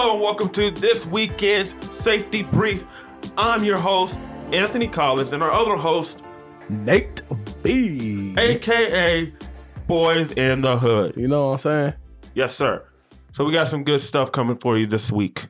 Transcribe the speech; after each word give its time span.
Hello 0.00 0.12
and 0.12 0.22
welcome 0.22 0.48
to 0.50 0.70
this 0.70 1.04
weekend's 1.06 1.74
safety 1.90 2.44
brief. 2.44 2.84
I'm 3.36 3.64
your 3.64 3.78
host, 3.78 4.20
Anthony 4.52 4.86
Collins, 4.86 5.32
and 5.32 5.42
our 5.42 5.50
other 5.50 5.74
host, 5.74 6.22
Nate 6.68 7.20
B. 7.64 8.32
aka 8.38 9.32
Boys 9.88 10.30
in 10.30 10.60
the 10.60 10.78
Hood. 10.78 11.16
You 11.16 11.26
know 11.26 11.48
what 11.48 11.52
I'm 11.54 11.58
saying? 11.58 11.94
Yes, 12.32 12.54
sir. 12.54 12.86
So 13.32 13.44
we 13.44 13.52
got 13.52 13.68
some 13.68 13.82
good 13.82 14.00
stuff 14.00 14.30
coming 14.30 14.58
for 14.58 14.78
you 14.78 14.86
this 14.86 15.10
week. 15.10 15.48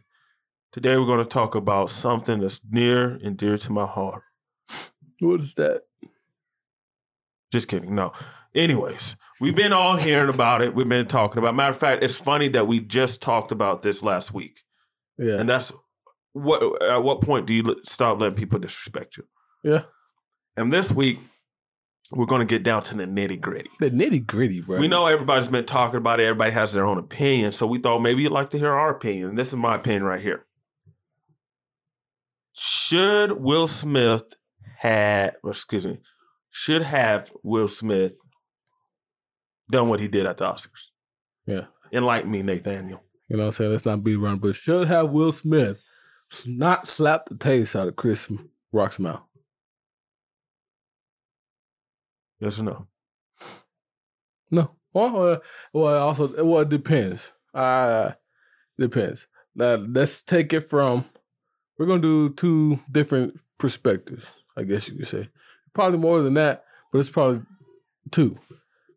Today 0.73 0.97
we're 0.97 1.05
going 1.05 1.19
to 1.19 1.27
talk 1.27 1.55
about 1.55 1.91
something 1.91 2.41
that's 2.41 2.63
near 2.71 3.17
and 3.23 3.37
dear 3.37 3.59
to 3.59 3.71
my 3.71 3.85
heart. 3.85 4.23
What 5.21 5.41
is 5.41 5.53
that? 5.57 5.83
Just 7.53 7.69
kidding. 7.69 7.95
No. 7.95 8.13
Anyways, 8.55 9.15
we've 9.41 9.55
been 9.55 9.73
all 9.73 9.97
hearing 9.97 10.33
about 10.33 10.63
it. 10.63 10.75
We've 10.75 10.89
been 10.89 11.07
talking 11.07 11.39
about. 11.39 11.55
Matter 11.55 11.71
of 11.73 11.79
fact, 11.79 12.03
it's 12.03 12.17
funny 12.17 12.49
that 12.49 12.67
we 12.67 12.81
just 12.81 13.23
talked 13.23 13.53
about 13.53 13.83
this 13.83 14.03
last 14.03 14.33
week, 14.33 14.61
Yeah. 15.19 15.39
and 15.41 15.49
that's 15.49 15.73
what. 16.33 16.63
At 16.83 17.03
what 17.03 17.21
point 17.23 17.47
do 17.47 17.55
you 17.55 17.77
stop 17.85 18.21
letting 18.21 18.37
people 18.37 18.59
disrespect 18.59 19.17
you? 19.17 19.25
yeah. 19.63 19.83
And 20.57 20.73
this 20.73 20.91
week, 20.91 21.19
we're 22.13 22.27
going 22.27 22.41
to 22.41 22.45
get 22.47 22.65
down 22.65 22.83
to 22.85 22.97
the 22.97 23.05
nitty 23.05 23.41
gritty. 23.41 23.71
The 23.79 23.91
nitty 23.91 24.27
gritty, 24.27 24.61
bro. 24.61 24.81
We 24.81 24.89
know 24.89 25.07
everybody's 25.07 25.47
been 25.49 25.67
talking 25.67 25.99
about 25.99 26.19
it. 26.21 26.25
Everybody 26.25 26.51
has 26.53 26.73
their 26.73 26.85
own 26.85 26.99
opinion, 26.99 27.53
so 27.53 27.67
we 27.67 27.79
thought 27.79 28.01
maybe 28.01 28.23
you'd 28.23 28.33
like 28.33 28.51
to 28.51 28.59
hear 28.59 28.73
our 28.73 28.91
opinion. 28.91 29.29
And 29.31 29.39
this 29.39 29.49
is 29.49 29.55
my 29.55 29.77
opinion 29.77 30.03
right 30.05 30.21
here. 30.21 30.45
Should 32.55 33.33
Will 33.41 33.67
Smith 33.67 34.35
had, 34.79 35.37
excuse 35.47 35.87
me, 35.87 35.99
should 36.51 36.83
have 36.83 37.31
Will 37.43 37.69
Smith 37.69 38.21
done 39.71 39.89
what 39.89 40.01
he 40.01 40.09
did 40.09 40.27
at 40.27 40.39
the 40.39 40.45
Oscars? 40.45 40.89
Yeah. 41.47 41.67
Enlighten 41.93 42.31
me, 42.31 42.43
Nathaniel. 42.43 43.03
You 43.29 43.37
know 43.37 43.45
what 43.45 43.47
I'm 43.47 43.53
saying? 43.53 43.73
Let's 43.73 43.87
not 43.87 44.03
beat 44.05 44.17
around, 44.17 44.41
but 44.41 44.55
should 44.55 44.89
have 44.89 45.13
Will 45.13 45.33
Smith 45.33 45.79
not 46.47 46.87
slap 46.87 47.27
the 47.27 47.37
taste 47.37 47.77
out 47.77 47.89
of 47.89 47.97
Chris 47.97 48.31
Rock's 48.73 48.99
mouth. 48.99 49.23
Yes 52.41 52.59
or 52.59 52.65
no? 52.65 52.87
No. 54.51 54.71
Well, 54.93 55.33
uh, 55.33 55.39
well, 55.73 56.03
also, 56.03 56.45
well, 56.45 56.61
it 56.61 56.69
depends. 56.69 57.33
Uh, 57.53 58.13
depends. 58.79 59.27
Now, 59.55 59.75
let's 59.75 60.23
take 60.23 60.53
it 60.53 60.61
from, 60.61 61.05
we're 61.79 61.87
going 61.87 62.03
to 62.03 62.29
do 62.29 62.35
two 62.35 62.81
different 62.91 63.39
perspectives, 63.59 64.27
I 64.57 64.63
guess 64.63 64.89
you 64.89 64.97
could 64.97 65.07
say. 65.07 65.29
Probably 65.75 65.99
more 65.99 66.23
than 66.23 66.35
that, 66.35 66.65
but 66.93 67.01
it's 67.01 67.11
probably 67.11 67.43
two. 68.11 68.39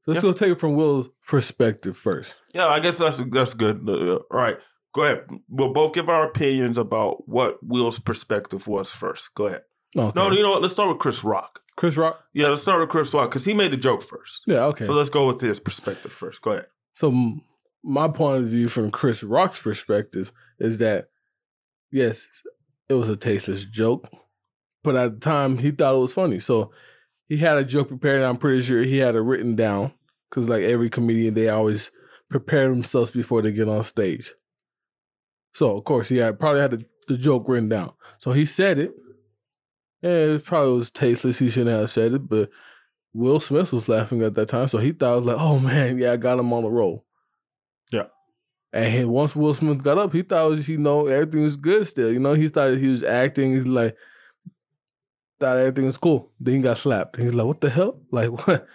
Let's 0.07 0.17
Yeah. 0.23 0.29
go 0.31 0.33
take 0.33 0.51
it 0.51 0.59
from 0.59 0.75
Will's 0.75 1.09
perspective 1.27 1.95
first. 1.95 2.35
Yeah, 2.53 2.67
I 2.67 2.79
guess 2.79 2.97
that's 2.97 3.17
that's 3.31 3.53
good. 3.53 3.87
Uh, 3.87 4.15
all 4.15 4.25
right, 4.31 4.57
go 4.93 5.03
ahead. 5.03 5.25
We'll 5.49 5.73
both 5.73 5.93
give 5.93 6.09
our 6.09 6.25
opinions 6.25 6.77
about 6.77 7.27
what 7.29 7.59
Will's 7.63 7.99
perspective 7.99 8.67
was 8.67 8.91
first. 8.91 9.33
Go 9.35 9.47
ahead. 9.47 9.61
Okay. 9.95 10.11
No, 10.19 10.31
you 10.31 10.41
know 10.41 10.51
what? 10.51 10.61
Let's 10.61 10.73
start 10.73 10.89
with 10.89 10.99
Chris 10.99 11.23
Rock. 11.23 11.59
Chris 11.75 11.97
Rock? 11.97 12.23
Yeah, 12.33 12.47
let's 12.49 12.61
start 12.61 12.79
with 12.79 12.89
Chris 12.89 13.13
Rock 13.13 13.29
because 13.29 13.45
he 13.45 13.53
made 13.53 13.71
the 13.71 13.77
joke 13.77 14.01
first. 14.01 14.41
Yeah, 14.47 14.65
okay. 14.65 14.85
So 14.85 14.93
let's 14.93 15.09
go 15.09 15.27
with 15.27 15.41
his 15.41 15.59
perspective 15.59 16.11
first. 16.11 16.41
Go 16.41 16.51
ahead. 16.51 16.67
So 16.93 17.13
my 17.83 18.07
point 18.07 18.43
of 18.43 18.49
view 18.49 18.67
from 18.67 18.91
Chris 18.91 19.23
Rock's 19.23 19.59
perspective 19.61 20.31
is 20.59 20.77
that 20.79 21.09
yes, 21.91 22.27
it 22.89 22.93
was 22.95 23.09
a 23.09 23.15
tasteless 23.15 23.65
joke, 23.65 24.09
but 24.83 24.95
at 24.95 25.13
the 25.13 25.19
time 25.19 25.57
he 25.59 25.71
thought 25.71 25.95
it 25.95 25.99
was 25.99 26.13
funny. 26.13 26.39
So 26.39 26.71
he 27.27 27.37
had 27.37 27.57
a 27.57 27.63
joke 27.63 27.87
prepared. 27.87 28.17
And 28.17 28.25
I'm 28.25 28.37
pretty 28.37 28.61
sure 28.61 28.83
he 28.83 28.97
had 28.97 29.15
it 29.15 29.21
written 29.21 29.55
down 29.55 29.93
because 30.31 30.49
like 30.49 30.63
every 30.63 30.89
comedian, 30.89 31.33
they 31.33 31.49
always 31.49 31.91
prepare 32.29 32.69
themselves 32.69 33.11
before 33.11 33.41
they 33.41 33.51
get 33.51 33.67
on 33.67 33.83
stage. 33.83 34.33
So 35.53 35.77
of 35.77 35.83
course 35.83 36.09
he 36.09 36.17
had 36.17 36.39
probably 36.39 36.61
had 36.61 36.71
the, 36.71 36.85
the 37.07 37.17
joke 37.17 37.47
written 37.47 37.69
down. 37.69 37.91
So 38.17 38.31
he 38.31 38.45
said 38.45 38.77
it, 38.77 38.93
and 40.01 40.31
it 40.31 40.45
probably 40.45 40.73
was 40.73 40.89
tasteless. 40.89 41.39
He 41.39 41.49
shouldn't 41.49 41.77
have 41.77 41.91
said 41.91 42.13
it, 42.13 42.29
but 42.29 42.49
Will 43.13 43.41
Smith 43.41 43.73
was 43.73 43.89
laughing 43.89 44.23
at 44.23 44.35
that 44.35 44.47
time, 44.47 44.69
so 44.69 44.77
he 44.77 44.93
thought 44.93 45.13
it 45.13 45.17
was 45.17 45.25
like, 45.25 45.37
"Oh 45.39 45.59
man, 45.59 45.97
yeah, 45.97 46.13
I 46.13 46.17
got 46.17 46.39
him 46.39 46.53
on 46.53 46.63
the 46.63 46.69
roll." 46.69 47.05
Yeah. 47.91 48.05
And 48.71 48.93
he, 48.93 49.03
once 49.03 49.35
Will 49.35 49.53
Smith 49.53 49.83
got 49.83 49.97
up, 49.97 50.13
he 50.13 50.21
thought, 50.21 50.49
was, 50.49 50.69
you 50.69 50.77
know, 50.77 51.07
everything 51.07 51.43
was 51.43 51.57
good 51.57 51.85
still. 51.85 52.09
You 52.09 52.19
know, 52.19 52.33
he 52.33 52.47
thought 52.47 52.77
he 52.77 52.87
was 52.87 53.03
acting. 53.03 53.51
He's 53.51 53.67
like, 53.67 53.97
thought 55.41 55.57
everything 55.57 55.87
was 55.87 55.97
cool. 55.97 56.31
Then 56.39 56.55
he 56.55 56.61
got 56.61 56.77
slapped. 56.77 57.17
He's 57.17 57.33
like, 57.33 57.47
"What 57.47 57.59
the 57.59 57.69
hell? 57.69 57.99
Like 58.11 58.29
what, 58.47 58.65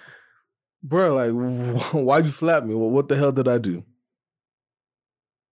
bro? 0.83 1.15
Like 1.15 1.33
why'd 1.93 2.25
you 2.25 2.31
slap 2.31 2.65
me? 2.65 2.75
Well, 2.75 2.91
what 2.91 3.09
the 3.09 3.17
hell 3.17 3.33
did 3.33 3.49
I 3.49 3.59
do?" 3.59 3.85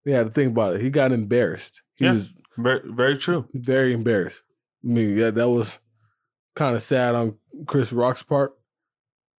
Had 0.05 0.27
to 0.27 0.31
think 0.31 0.51
about 0.51 0.75
it. 0.75 0.81
He 0.81 0.89
got 0.91 1.11
embarrassed. 1.11 1.81
He 1.95 2.05
Yeah. 2.05 2.13
was 2.13 2.31
Very, 2.57 2.81
very 2.85 3.17
true. 3.17 3.47
very 3.53 3.91
embarrassed. 3.91 4.43
I 4.83 4.87
mean, 4.87 5.17
yeah, 5.17 5.31
that 5.31 5.49
was 5.49 5.79
kind 6.55 6.75
of 6.75 6.83
sad 6.83 7.15
on 7.15 7.37
Chris 7.65 7.91
Rock's 7.91 8.21
part 8.21 8.55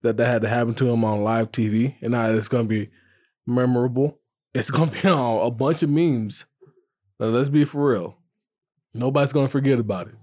that 0.02 0.16
that 0.16 0.26
had 0.26 0.42
to 0.42 0.48
happen 0.48 0.74
to 0.74 0.88
him 0.90 1.04
on 1.04 1.22
live 1.22 1.52
TV, 1.52 1.94
and 2.02 2.10
now 2.12 2.28
it's 2.30 2.48
gonna 2.48 2.64
be 2.68 2.88
memorable. 3.46 4.18
It's 4.54 4.70
gonna 4.72 4.90
be 4.90 5.08
on 5.08 5.46
a 5.46 5.50
bunch 5.52 5.82
of 5.84 5.90
memes. 5.90 6.46
Now, 7.20 7.26
let's 7.26 7.48
be 7.48 7.64
for 7.64 7.92
real. 7.92 8.18
Nobody's 8.92 9.32
gonna 9.32 9.48
forget 9.48 9.78
about 9.78 10.08
it. 10.08 10.14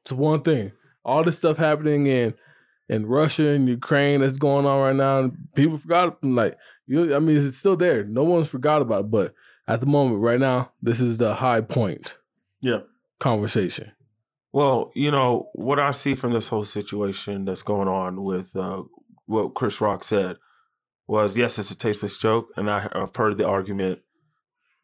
It's 0.00 0.12
one 0.12 0.40
thing. 0.40 0.72
All 1.04 1.22
this 1.22 1.36
stuff 1.36 1.58
happening 1.58 2.06
in 2.06 2.34
in 2.88 3.06
Russia 3.06 3.48
and 3.48 3.68
Ukraine 3.68 4.20
that's 4.20 4.38
going 4.38 4.66
on 4.66 4.80
right 4.80 4.96
now, 4.96 5.30
people 5.54 5.76
forgot. 5.78 6.22
Like 6.24 6.56
you, 6.86 7.14
I 7.14 7.18
mean, 7.18 7.36
it's 7.36 7.56
still 7.58 7.76
there. 7.76 8.04
No 8.04 8.24
one's 8.24 8.48
forgot 8.48 8.82
about 8.82 9.04
it, 9.06 9.10
but 9.10 9.34
at 9.66 9.80
the 9.80 9.86
moment, 9.86 10.20
right 10.20 10.40
now, 10.40 10.72
this 10.80 11.00
is 11.00 11.18
the 11.18 11.34
high 11.34 11.60
point 11.60 12.16
Yeah. 12.60 12.80
conversation. 13.20 13.92
Well, 14.52 14.90
you 14.94 15.10
know 15.10 15.50
what 15.52 15.78
I 15.78 15.90
see 15.90 16.14
from 16.14 16.32
this 16.32 16.48
whole 16.48 16.64
situation 16.64 17.44
that's 17.44 17.62
going 17.62 17.86
on 17.88 18.22
with 18.24 18.56
uh, 18.56 18.84
what 19.26 19.54
Chris 19.54 19.80
Rock 19.80 20.02
said 20.02 20.36
was 21.06 21.36
yes, 21.36 21.58
it's 21.58 21.70
a 21.70 21.76
tasteless 21.76 22.16
joke, 22.16 22.48
and 22.56 22.70
I, 22.70 22.88
I've 22.92 23.14
heard 23.14 23.36
the 23.36 23.46
argument. 23.46 24.00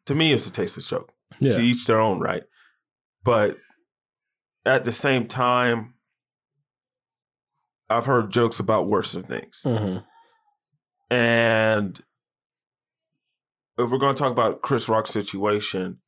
To 0.05 0.13
me, 0.13 0.33
it's 0.33 0.45
a 0.47 0.51
tasteless 0.51 0.87
joke. 0.87 1.11
Yeah. 1.39 1.53
To 1.53 1.59
each 1.61 1.87
their 1.87 1.99
own, 1.99 2.19
right? 2.19 2.43
But 3.23 3.57
at 4.65 4.83
the 4.83 4.91
same 4.91 5.27
time, 5.27 5.94
I've 7.89 8.05
heard 8.05 8.31
jokes 8.31 8.59
about 8.59 8.87
worse 8.87 9.13
things. 9.13 9.61
hmm 9.63 9.97
And 11.09 11.99
if 13.77 13.91
we're 13.91 13.97
going 13.97 14.15
to 14.15 14.19
talk 14.19 14.31
about 14.31 14.61
Chris 14.61 14.87
Rock's 14.89 15.11
situation, 15.11 15.99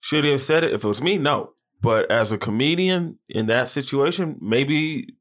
should 0.00 0.24
he 0.24 0.30
have 0.30 0.40
said 0.40 0.64
it? 0.64 0.72
If 0.72 0.84
it 0.84 0.88
was 0.88 1.00
me, 1.02 1.18
no. 1.18 1.52
But 1.82 2.10
as 2.10 2.32
a 2.32 2.38
comedian 2.38 3.18
in 3.28 3.46
that 3.46 3.68
situation, 3.68 4.36
maybe. 4.40 5.14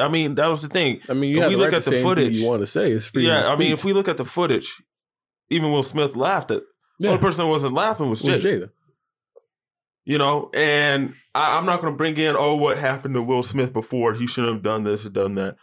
I 0.00 0.08
mean, 0.08 0.34
that 0.34 0.48
was 0.48 0.62
the 0.62 0.68
thing. 0.68 1.00
I 1.08 1.12
mean, 1.14 1.30
you 1.30 1.46
we 1.46 1.56
look 1.56 1.72
right 1.72 1.74
at 1.78 1.84
the 1.84 1.92
footage- 2.02 2.36
you 2.38 2.48
want 2.48 2.60
to 2.62 2.66
say. 2.66 2.90
It's 2.90 3.06
free. 3.06 3.26
yeah, 3.26 3.48
I 3.48 3.56
mean, 3.56 3.72
if 3.72 3.84
we 3.84 3.92
look 3.92 4.08
at 4.08 4.16
the 4.16 4.24
footage, 4.24 4.82
even 5.50 5.70
Will 5.72 5.82
Smith 5.82 6.16
laughed 6.16 6.50
at. 6.50 6.62
The 6.98 7.06
yeah, 7.06 7.10
only 7.12 7.20
person 7.22 7.48
wasn't 7.48 7.72
laughing 7.74 8.10
was 8.10 8.22
it 8.22 8.30
was 8.30 8.44
Jada. 8.44 8.70
You 10.04 10.18
know, 10.18 10.50
and 10.54 11.14
I, 11.34 11.56
I'm 11.56 11.66
not 11.66 11.80
going 11.80 11.92
to 11.92 11.96
bring 11.96 12.16
in, 12.16 12.34
oh, 12.36 12.56
what 12.56 12.78
happened 12.78 13.14
to 13.14 13.22
Will 13.22 13.42
Smith 13.42 13.72
before? 13.72 14.14
He 14.14 14.26
shouldn't 14.26 14.54
have 14.54 14.62
done 14.62 14.84
this 14.84 15.04
or 15.04 15.10
done 15.10 15.34
that. 15.34 15.56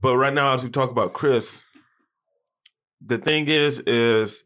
But 0.00 0.16
right 0.16 0.32
now, 0.32 0.54
as 0.54 0.64
we 0.64 0.70
talk 0.70 0.90
about 0.90 1.12
Chris, 1.12 1.62
the 3.04 3.18
thing 3.18 3.46
is, 3.46 3.80
is 3.80 4.44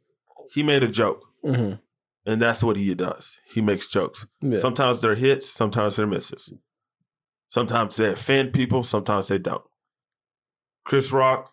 he 0.53 0.63
made 0.63 0.83
a 0.83 0.89
joke, 0.89 1.25
hmm 1.45 1.75
and 2.25 2.41
that's 2.41 2.63
what 2.63 2.77
he 2.77 2.95
does. 2.95 3.41
He 3.53 3.61
makes 3.61 3.89
jokes. 3.89 4.27
Yeah. 4.41 4.59
Sometimes 4.59 5.01
they're 5.01 5.17
hits, 5.17 5.51
sometimes 5.51 5.97
they're 5.97 6.07
misses. 6.07 6.53
Sometimes 7.49 7.97
they 7.97 8.11
offend 8.11 8.53
people, 8.53 8.83
sometimes 8.83 9.29
they 9.29 9.39
don't. 9.39 9.65
Chris 10.85 11.13
Rock 11.13 11.53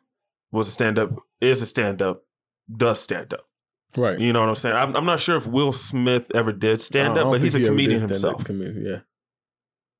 was 0.51 0.68
a 0.68 0.72
stand 0.72 1.00
up, 1.00 1.12
is 1.42 1.62
a 1.62 1.65
stand 1.65 2.01
up, 2.01 2.24
does 2.72 3.00
stand 3.01 3.33
up. 3.33 3.49
Right. 3.95 4.19
You 4.19 4.33
know 4.33 4.39
what 4.41 4.50
I'm 4.50 4.56
saying? 4.56 4.75
I'm, 4.75 4.95
I'm 4.95 5.06
not 5.06 5.19
sure 5.19 5.36
if 5.38 5.47
Will 5.47 5.71
Smith 5.74 6.30
ever 6.33 6.51
did 6.51 6.81
stand 6.81 7.18
up, 7.18 7.31
but 7.31 7.41
he's 7.41 7.56
a 7.56 7.63
comedian 7.63 8.01
himself. 8.01 8.44
comedian, 8.45 8.86
Yeah. 8.86 9.00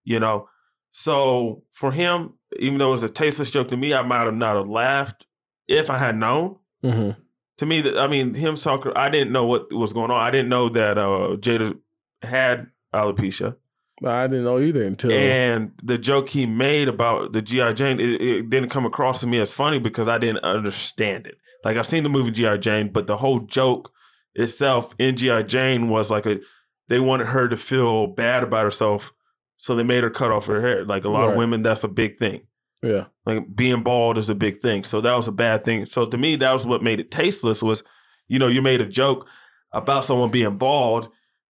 you 0.04 0.20
know. 0.20 0.48
So 0.92 1.64
for 1.72 1.92
him, 1.92 2.34
even 2.60 2.80
though 2.80 2.90
it 2.90 2.92
was 2.92 3.04
a 3.04 3.10
tasteless 3.10 3.52
joke 3.52 3.68
to 3.70 3.78
me, 3.78 3.94
I 3.94 4.02
might 4.02 4.26
have 4.26 4.34
not 4.34 4.56
have 4.56 4.68
laughed 4.68 5.28
if 5.68 5.90
I 5.90 5.98
had 5.98 6.16
known. 6.18 6.58
hmm 6.84 7.12
To 7.58 7.66
me, 7.66 7.96
I 7.98 8.08
mean, 8.08 8.34
him 8.34 8.56
talking, 8.56 8.92
I 8.96 9.10
didn't 9.10 9.32
know 9.32 9.46
what 9.46 9.72
was 9.72 9.94
going 9.94 10.10
on. 10.12 10.20
I 10.22 10.32
didn't 10.32 10.50
know 10.50 10.70
that 10.70 10.98
uh, 10.98 11.36
Jada 11.38 11.78
had 12.24 12.68
alopecia, 12.94 13.56
I 14.06 14.28
didn't 14.28 14.46
know 14.46 14.60
either 14.60 14.86
until 14.86 15.12
and 15.12 15.72
the 15.84 15.98
joke 15.98 16.30
he 16.30 16.46
made 16.46 16.88
about 16.88 17.34
the 17.34 17.42
GI 17.42 17.74
Jane, 17.74 18.00
it, 18.00 18.22
it 18.22 18.50
didn't 18.50 18.70
come 18.70 18.86
across 18.86 19.22
to 19.22 19.28
me 19.28 19.40
as 19.40 19.52
funny 19.52 19.80
because 19.80 20.08
I 20.08 20.18
didn't 20.18 20.44
understand 20.44 21.28
it. 21.28 21.38
Like 21.64 21.76
I've 21.76 21.88
seen 21.88 22.04
the 22.04 22.10
movie 22.10 22.32
GI 22.32 22.60
Jane, 22.60 22.90
but 22.92 23.08
the 23.08 23.18
whole 23.18 23.40
joke 23.42 23.92
itself 24.36 24.94
in 24.98 25.18
GI 25.18 25.44
Jane 25.44 25.90
was 25.90 26.10
like 26.10 26.26
a 26.26 26.40
they 26.88 27.00
wanted 27.00 27.28
her 27.28 27.48
to 27.48 27.58
feel 27.58 28.08
bad 28.08 28.44
about 28.44 28.64
herself, 28.64 29.14
so 29.58 29.76
they 29.76 29.84
made 29.84 30.04
her 30.04 30.10
cut 30.10 30.32
off 30.32 30.48
her 30.48 30.62
hair. 30.62 30.86
Like 30.86 31.04
a 31.06 31.10
lot 31.10 31.30
of 31.30 31.36
women, 31.36 31.62
that's 31.62 31.84
a 31.84 31.90
big 31.90 32.18
thing. 32.18 32.48
yeah. 32.82 33.06
Like 33.26 33.56
being 33.56 33.84
bald 33.84 34.18
is 34.18 34.30
a 34.30 34.36
big 34.36 34.58
thing. 34.58 34.84
So 34.86 35.02
that 35.02 35.14
was 35.16 35.28
a 35.28 35.32
bad 35.32 35.64
thing. 35.66 35.86
So 35.86 36.06
to 36.06 36.18
me, 36.18 36.36
that 36.38 36.52
was 36.54 36.66
what 36.66 36.82
made 36.82 37.00
it 37.00 37.12
tasteless. 37.12 37.62
Was 37.62 37.84
you 38.28 38.40
know 38.40 38.48
you 38.48 38.62
made 38.62 38.82
a 38.82 38.86
joke. 38.88 39.28
about 39.74 40.06
someone 40.06 40.32
being 40.32 40.58
bald 40.58 41.10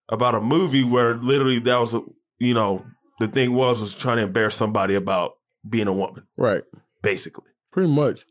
about 0.10 0.36
a 0.36 0.42
movie 0.42 0.84
where 0.84 1.16
literally 1.16 1.60
that 1.60 1.78
was 1.78 1.94
a 1.94 2.02
you 2.40 2.54
know 2.54 2.86
the 3.20 3.28
thing 3.28 3.54
was 3.54 3.82
was 3.82 3.96
trying 3.96 4.18
to 4.18 4.24
embarrass 4.24 4.56
somebody 4.56 4.96
about 4.96 5.34
being 5.68 5.88
a 5.88 5.94
woman 5.94 6.26
Right. 6.38 6.64
basically. 7.02 7.46
Pretty 7.72 7.90
much. 7.92 8.26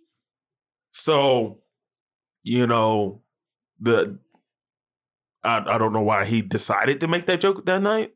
So, 0.90 1.58
you 2.43 2.66
know, 2.66 3.22
the 3.78 4.19
I 5.44 5.58
I 5.75 5.78
don't 5.78 5.93
know 5.93 6.02
why 6.02 6.25
he 6.25 6.43
decided 6.43 7.00
to 7.00 7.08
make 7.08 7.26
that 7.26 7.40
joke 7.40 7.64
that 7.66 7.82
night. 7.82 8.12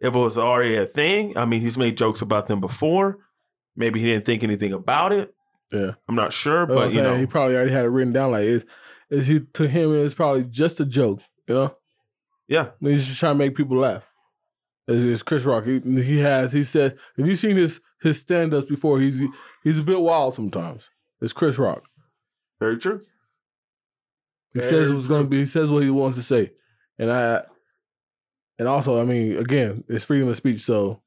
If 0.00 0.14
it 0.14 0.18
was 0.18 0.38
already 0.38 0.76
a 0.76 0.86
thing, 0.86 1.36
I 1.36 1.44
mean, 1.44 1.60
he's 1.60 1.78
made 1.78 1.96
jokes 1.96 2.22
about 2.22 2.46
them 2.46 2.60
before. 2.60 3.18
Maybe 3.76 4.00
he 4.00 4.06
didn't 4.06 4.24
think 4.26 4.42
anything 4.42 4.72
about 4.72 5.12
it. 5.12 5.34
Yeah. 5.72 5.92
I'm 6.08 6.14
not 6.14 6.32
sure, 6.32 6.66
but 6.66 6.92
you 6.92 7.02
know, 7.02 7.16
he 7.16 7.26
probably 7.26 7.56
already 7.56 7.72
had 7.72 7.84
it 7.84 7.88
written 7.88 8.12
down. 8.12 8.32
Like, 8.32 8.44
is 8.44 8.64
is 9.10 9.26
he 9.26 9.40
to 9.54 9.66
him? 9.68 9.92
It's 9.94 10.14
probably 10.14 10.44
just 10.44 10.80
a 10.80 10.86
joke. 10.86 11.20
You 11.48 11.54
know, 11.54 11.76
yeah, 12.48 12.70
he's 12.80 13.06
just 13.06 13.20
trying 13.20 13.34
to 13.34 13.38
make 13.38 13.54
people 13.54 13.76
laugh. 13.78 14.06
It's, 14.86 15.04
it's 15.04 15.22
Chris 15.22 15.44
Rock. 15.44 15.64
He, 15.64 15.80
he 15.80 16.18
has. 16.20 16.52
He 16.52 16.62
said, 16.64 16.98
"Have 17.16 17.26
you 17.26 17.36
seen 17.36 17.56
his 17.56 17.80
his 18.02 18.20
stand 18.20 18.52
ups 18.52 18.66
before? 18.66 19.00
He's 19.00 19.20
he's 19.62 19.78
a 19.78 19.82
bit 19.82 20.00
wild 20.00 20.34
sometimes." 20.34 20.90
It's 21.20 21.32
Chris 21.32 21.58
Rock. 21.58 21.84
very 22.60 22.76
true. 22.76 23.00
He 24.52 24.60
Very 24.60 24.70
says 24.70 24.92
what's 24.92 25.06
going 25.06 25.24
to 25.24 25.28
be. 25.28 25.38
He 25.38 25.44
says 25.46 25.70
what 25.70 25.82
he 25.82 25.90
wants 25.90 26.16
to 26.18 26.22
say, 26.22 26.52
and 26.98 27.10
I, 27.10 27.42
and 28.58 28.68
also, 28.68 29.00
I 29.00 29.04
mean, 29.04 29.36
again, 29.38 29.84
it's 29.88 30.04
freedom 30.04 30.28
of 30.28 30.36
speech. 30.36 30.60
So 30.60 31.00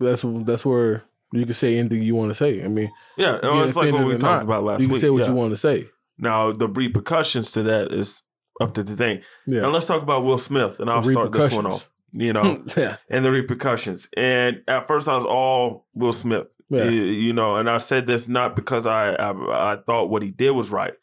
that's 0.00 0.24
that's 0.44 0.66
where 0.66 1.04
you 1.32 1.44
can 1.44 1.54
say 1.54 1.78
anything 1.78 2.02
you 2.02 2.14
want 2.14 2.30
to 2.30 2.34
say. 2.34 2.62
I 2.64 2.68
mean, 2.68 2.90
Yeah, 3.16 3.38
oh, 3.42 3.58
you 3.58 3.64
it's 3.64 3.76
like 3.76 3.92
what 3.92 4.04
we 4.06 4.12
talked 4.12 4.22
not, 4.22 4.42
about 4.42 4.64
last 4.64 4.80
week. 4.80 4.82
you 4.82 4.86
can 4.88 4.92
week. 4.94 5.00
say 5.00 5.10
what 5.10 5.22
yeah. 5.22 5.28
you 5.28 5.34
want 5.34 5.50
to 5.52 5.56
say. 5.56 5.88
Now 6.18 6.52
the 6.52 6.68
repercussions 6.68 7.50
to 7.52 7.62
that 7.64 7.92
is 7.92 8.22
up 8.60 8.74
to 8.74 8.82
the 8.82 8.96
thing. 8.96 9.22
Yeah, 9.46 9.60
Now 9.62 9.70
let's 9.70 9.86
talk 9.86 10.02
about 10.02 10.24
Will 10.24 10.38
Smith, 10.38 10.80
and 10.80 10.88
I'll 10.90 11.02
start 11.02 11.32
this 11.32 11.54
one 11.54 11.66
off. 11.66 11.90
You 12.12 12.32
know, 12.32 12.64
yeah, 12.76 12.96
and 13.10 13.24
the 13.24 13.30
repercussions. 13.30 14.08
And 14.16 14.62
at 14.68 14.86
first, 14.86 15.08
I 15.08 15.14
was 15.14 15.24
all 15.26 15.86
Will 15.94 16.12
Smith. 16.14 16.54
Yeah. 16.70 16.84
You, 16.84 17.02
you 17.02 17.32
know, 17.32 17.56
and 17.56 17.68
I 17.68 17.78
said 17.78 18.06
this 18.06 18.28
not 18.28 18.56
because 18.56 18.86
I, 18.86 19.10
I 19.14 19.72
I 19.72 19.76
thought 19.84 20.08
what 20.08 20.22
he 20.22 20.30
did 20.30 20.52
was 20.52 20.70
right. 20.70 20.94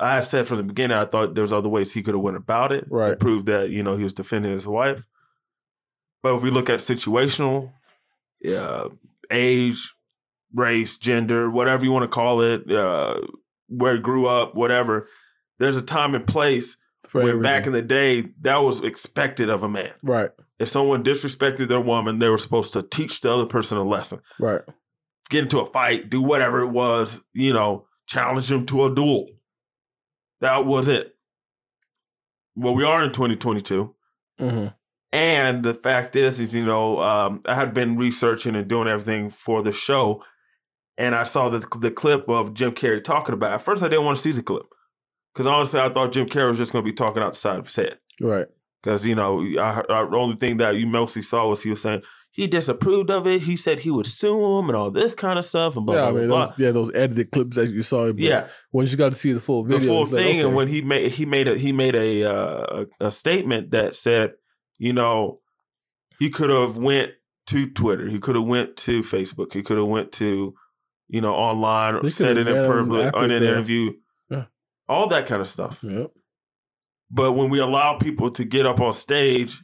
I 0.00 0.20
said 0.22 0.46
from 0.46 0.56
the 0.58 0.62
beginning 0.64 0.96
I 0.96 1.04
thought 1.06 1.34
there 1.34 1.42
was 1.42 1.52
other 1.52 1.68
ways 1.68 1.92
he 1.94 2.02
could 2.02 2.14
have 2.14 2.22
went 2.22 2.36
about 2.36 2.70
it 2.72 2.84
Right. 2.90 3.10
to 3.10 3.16
prove 3.16 3.46
that 3.46 3.70
you 3.70 3.82
know 3.82 3.96
he 3.96 4.02
was 4.04 4.12
defending 4.12 4.52
his 4.52 4.66
wife. 4.66 5.06
But 6.22 6.34
if 6.36 6.42
we 6.42 6.50
look 6.50 6.68
at 6.68 6.80
situational, 6.80 7.72
uh, 8.50 8.88
age, 9.30 9.94
race, 10.52 10.98
gender, 10.98 11.48
whatever 11.50 11.84
you 11.84 11.92
want 11.92 12.02
to 12.04 12.08
call 12.08 12.40
it, 12.40 12.68
uh, 12.70 13.20
where 13.68 13.94
he 13.94 14.00
grew 14.00 14.26
up, 14.26 14.54
whatever, 14.54 15.08
there's 15.58 15.76
a 15.76 15.82
time 15.82 16.14
and 16.14 16.26
place 16.26 16.76
for 17.06 17.22
where 17.22 17.40
back 17.40 17.66
in 17.66 17.72
the 17.72 17.82
day 17.82 18.28
that 18.40 18.58
was 18.58 18.82
expected 18.82 19.48
of 19.48 19.62
a 19.62 19.68
man 19.68 19.92
right, 20.02 20.30
if 20.58 20.68
someone 20.68 21.04
disrespected 21.04 21.68
their 21.68 21.80
woman, 21.80 22.18
they 22.18 22.28
were 22.28 22.38
supposed 22.38 22.72
to 22.72 22.82
teach 22.82 23.20
the 23.20 23.32
other 23.32 23.46
person 23.46 23.78
a 23.78 23.84
lesson. 23.84 24.20
right, 24.40 24.62
Get 25.28 25.44
into 25.44 25.60
a 25.60 25.66
fight, 25.66 26.08
do 26.10 26.22
whatever 26.22 26.60
it 26.62 26.68
was, 26.70 27.20
you 27.32 27.52
know, 27.52 27.86
challenge 28.06 28.48
them 28.48 28.64
to 28.66 28.84
a 28.84 28.94
duel. 28.94 29.28
That 30.40 30.64
was 30.66 30.88
it. 30.88 31.16
Well, 32.54 32.74
we 32.74 32.84
are 32.84 33.02
in 33.02 33.12
2022. 33.12 33.94
hmm 34.38 34.66
And 35.12 35.62
the 35.64 35.74
fact 35.74 36.16
is, 36.16 36.40
is, 36.40 36.54
you 36.54 36.64
know, 36.64 37.00
um, 37.00 37.42
I 37.46 37.54
had 37.54 37.74
been 37.74 37.96
researching 37.96 38.54
and 38.54 38.68
doing 38.68 38.88
everything 38.88 39.30
for 39.30 39.62
the 39.62 39.72
show. 39.72 40.22
And 40.98 41.14
I 41.14 41.24
saw 41.24 41.48
the, 41.50 41.66
the 41.78 41.90
clip 41.90 42.28
of 42.28 42.54
Jim 42.54 42.72
Carrey 42.72 43.02
talking 43.04 43.34
about 43.34 43.52
it. 43.52 43.54
At 43.56 43.62
first, 43.62 43.82
I 43.82 43.88
didn't 43.88 44.04
want 44.06 44.16
to 44.16 44.22
see 44.22 44.32
the 44.32 44.42
clip. 44.42 44.66
Because 45.36 45.46
honestly, 45.46 45.80
I 45.80 45.90
thought 45.90 46.12
Jim 46.12 46.26
Carrey 46.26 46.48
was 46.48 46.56
just 46.56 46.72
going 46.72 46.82
to 46.82 46.90
be 46.90 46.96
talking 46.96 47.22
out 47.22 47.34
the 47.34 47.38
side 47.38 47.58
of 47.58 47.66
his 47.66 47.76
head. 47.76 47.98
right, 48.22 48.46
Because 48.82 49.04
you 49.04 49.14
know, 49.14 49.42
I, 49.60 49.82
I, 49.86 50.04
the 50.06 50.16
only 50.16 50.36
thing 50.36 50.56
that 50.56 50.76
you 50.76 50.86
mostly 50.86 51.20
saw 51.20 51.46
was 51.46 51.62
he 51.62 51.68
was 51.68 51.82
saying 51.82 52.00
he 52.30 52.46
disapproved 52.46 53.10
of 53.10 53.26
it. 53.26 53.42
He 53.42 53.54
said 53.54 53.80
he 53.80 53.90
would 53.90 54.06
sue 54.06 54.58
him 54.58 54.70
and 54.70 54.76
all 54.76 54.90
this 54.90 55.14
kind 55.14 55.38
of 55.38 55.44
stuff 55.44 55.76
and 55.76 55.84
blah 55.84 55.96
yeah. 55.96 56.04
I 56.06 56.12
mean, 56.12 56.28
blah. 56.28 56.46
those, 56.46 56.58
yeah, 56.58 56.70
those 56.70 56.90
edited 56.94 57.32
clips 57.32 57.56
that 57.56 57.68
you 57.68 57.82
saw. 57.82 58.06
but 58.06 58.18
yeah, 58.18 58.48
once 58.72 58.90
you 58.90 58.96
got 58.96 59.12
to 59.12 59.18
see 59.18 59.32
the 59.32 59.40
full 59.40 59.62
video, 59.62 59.80
the 59.80 59.86
full 59.86 60.02
it's 60.04 60.12
like, 60.12 60.22
thing. 60.22 60.40
And 60.40 60.54
when 60.54 60.68
he 60.68 60.80
made 60.80 61.12
he 61.12 61.26
made 61.26 61.48
a 61.48 61.58
he 61.58 61.70
made 61.70 61.94
a 61.94 62.24
uh, 62.24 62.84
a, 62.98 63.12
statement 63.12 63.72
that 63.72 63.94
said, 63.94 64.32
you 64.78 64.94
know, 64.94 65.40
he 66.18 66.30
could 66.30 66.48
have 66.48 66.78
went 66.78 67.12
to 67.48 67.70
Twitter, 67.70 68.08
he 68.08 68.18
could 68.18 68.36
have 68.36 68.44
went 68.44 68.78
to 68.78 69.02
Facebook, 69.02 69.52
he 69.52 69.62
could 69.62 69.76
have 69.76 69.86
went 69.86 70.12
to, 70.12 70.54
you 71.08 71.20
know, 71.20 71.34
online, 71.34 72.08
said 72.08 72.38
it 72.38 72.48
in 72.48 72.66
public, 72.66 73.14
on 73.14 73.30
an 73.30 73.42
interview. 73.42 73.92
All 74.88 75.08
that 75.08 75.26
kind 75.26 75.40
of 75.40 75.48
stuff. 75.48 75.80
Yep. 75.82 76.10
But 77.10 77.32
when 77.32 77.50
we 77.50 77.58
allow 77.60 77.98
people 77.98 78.30
to 78.32 78.44
get 78.44 78.66
up 78.66 78.80
on 78.80 78.92
stage 78.92 79.62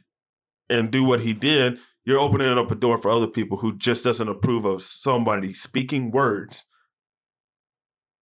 and 0.69 0.91
do 0.91 1.03
what 1.03 1.21
he 1.21 1.33
did, 1.33 1.77
you're 2.05 2.19
opening 2.19 2.57
up 2.57 2.71
a 2.71 2.75
door 2.75 2.97
for 2.97 3.11
other 3.11 3.27
people 3.27 3.57
who 3.57 3.77
just 3.77 4.03
doesn't 4.03 4.27
approve 4.27 4.65
of 4.65 4.81
somebody 4.83 5.53
speaking 5.53 6.11
words. 6.11 6.65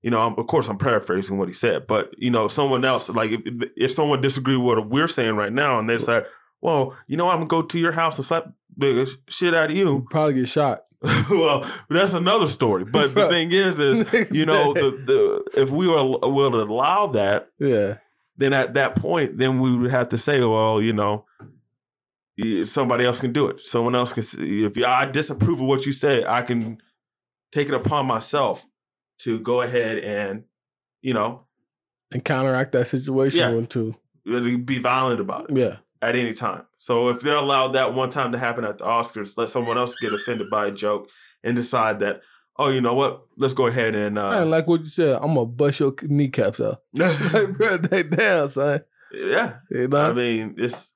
You 0.01 0.09
know, 0.09 0.19
I'm- 0.19 0.35
of 0.37 0.47
course, 0.47 0.67
I'm 0.67 0.77
paraphrasing 0.79 1.37
what 1.37 1.47
he 1.47 1.53
said, 1.53 1.85
but 1.87 2.11
you 2.17 2.31
know, 2.31 2.47
someone 2.47 2.83
else, 2.83 3.09
like 3.09 3.31
if, 3.31 3.41
if 3.77 3.91
someone 3.91 4.21
disagrees 4.21 4.57
with 4.57 4.77
what 4.77 4.89
we're 4.89 5.07
saying 5.07 5.35
right 5.35 5.53
now, 5.53 5.77
and 5.77 5.87
they 5.87 5.99
say, 5.99 6.23
"Well, 6.59 6.95
you 7.07 7.17
know, 7.17 7.29
I'm 7.29 7.37
gonna 7.37 7.47
go 7.47 7.61
to 7.61 7.79
your 7.79 7.91
house 7.91 8.17
and 8.17 8.25
slap 8.25 8.45
the 8.75 9.15
shit 9.27 9.53
out 9.53 9.69
of 9.69 9.77
You 9.77 9.85
you," 9.85 10.07
probably 10.09 10.33
get 10.35 10.47
shot. 10.49 10.81
well, 11.29 11.69
that's 11.89 12.13
another 12.13 12.47
story. 12.47 12.85
But 12.85 13.15
the 13.15 13.27
thing 13.27 13.51
is, 13.51 13.79
is 13.79 13.99
you 14.31 14.45
know, 14.45 14.73
the, 14.73 14.91
the 14.91 15.61
if 15.61 15.69
we 15.69 15.87
were 15.87 16.03
will 16.03 16.51
to 16.51 16.57
allow 16.57 17.07
that, 17.07 17.49
yeah, 17.59 17.97
then 18.37 18.53
at 18.53 18.73
that 18.75 18.95
point, 18.95 19.37
then 19.37 19.59
we 19.59 19.75
would 19.75 19.91
have 19.91 20.09
to 20.09 20.17
say, 20.17 20.39
well, 20.41 20.81
you 20.81 20.93
know, 20.93 21.25
somebody 22.65 23.05
else 23.05 23.19
can 23.19 23.33
do 23.33 23.47
it. 23.47 23.65
Someone 23.65 23.95
else 23.95 24.13
can. 24.13 24.23
If 24.39 24.77
I 24.83 25.05
disapprove 25.05 25.59
of 25.61 25.67
what 25.67 25.85
you 25.85 25.91
say, 25.91 26.23
I 26.25 26.41
can 26.41 26.81
take 27.51 27.67
it 27.67 27.73
upon 27.73 28.05
myself 28.05 28.65
to 29.19 29.39
go 29.39 29.61
ahead 29.61 29.99
and, 29.99 30.43
you 31.01 31.13
know, 31.13 31.45
and 32.11 32.23
counteract 32.23 32.71
that 32.73 32.87
situation 32.87 33.39
Yeah. 33.39 33.65
too. 33.65 33.95
be 34.25 34.79
violent 34.79 35.19
about 35.19 35.49
it 35.49 35.57
Yeah, 35.57 35.77
at 36.01 36.15
any 36.15 36.33
time. 36.33 36.63
So 36.77 37.09
if 37.09 37.21
they 37.21 37.29
allowed 37.31 37.69
that 37.69 37.93
one 37.93 38.09
time 38.09 38.31
to 38.31 38.37
happen 38.39 38.65
at 38.65 38.79
the 38.79 38.85
Oscars, 38.85 39.37
let 39.37 39.49
someone 39.49 39.77
else 39.77 39.95
get 40.01 40.13
offended 40.13 40.49
by 40.49 40.67
a 40.67 40.71
joke 40.71 41.09
and 41.43 41.55
decide 41.55 41.99
that, 41.99 42.21
oh, 42.57 42.69
you 42.69 42.81
know 42.81 42.93
what, 42.93 43.21
let's 43.37 43.53
go 43.53 43.67
ahead 43.67 43.95
and, 43.95 44.17
uh, 44.17 44.45
like 44.45 44.67
what 44.67 44.81
you 44.81 44.87
said, 44.87 45.15
I'm 45.21 45.33
gonna 45.35 45.45
bust 45.45 45.79
your 45.79 45.93
kneecaps 46.03 46.59
out. 46.59 46.81
like, 46.93 47.57
bro, 47.57 47.77
they 47.77 48.03
down, 48.03 48.49
son. 48.49 48.81
yeah, 49.11 49.55
You 49.69 49.87
know? 49.87 50.09
I 50.09 50.13
mean, 50.13 50.55
it's 50.57 50.91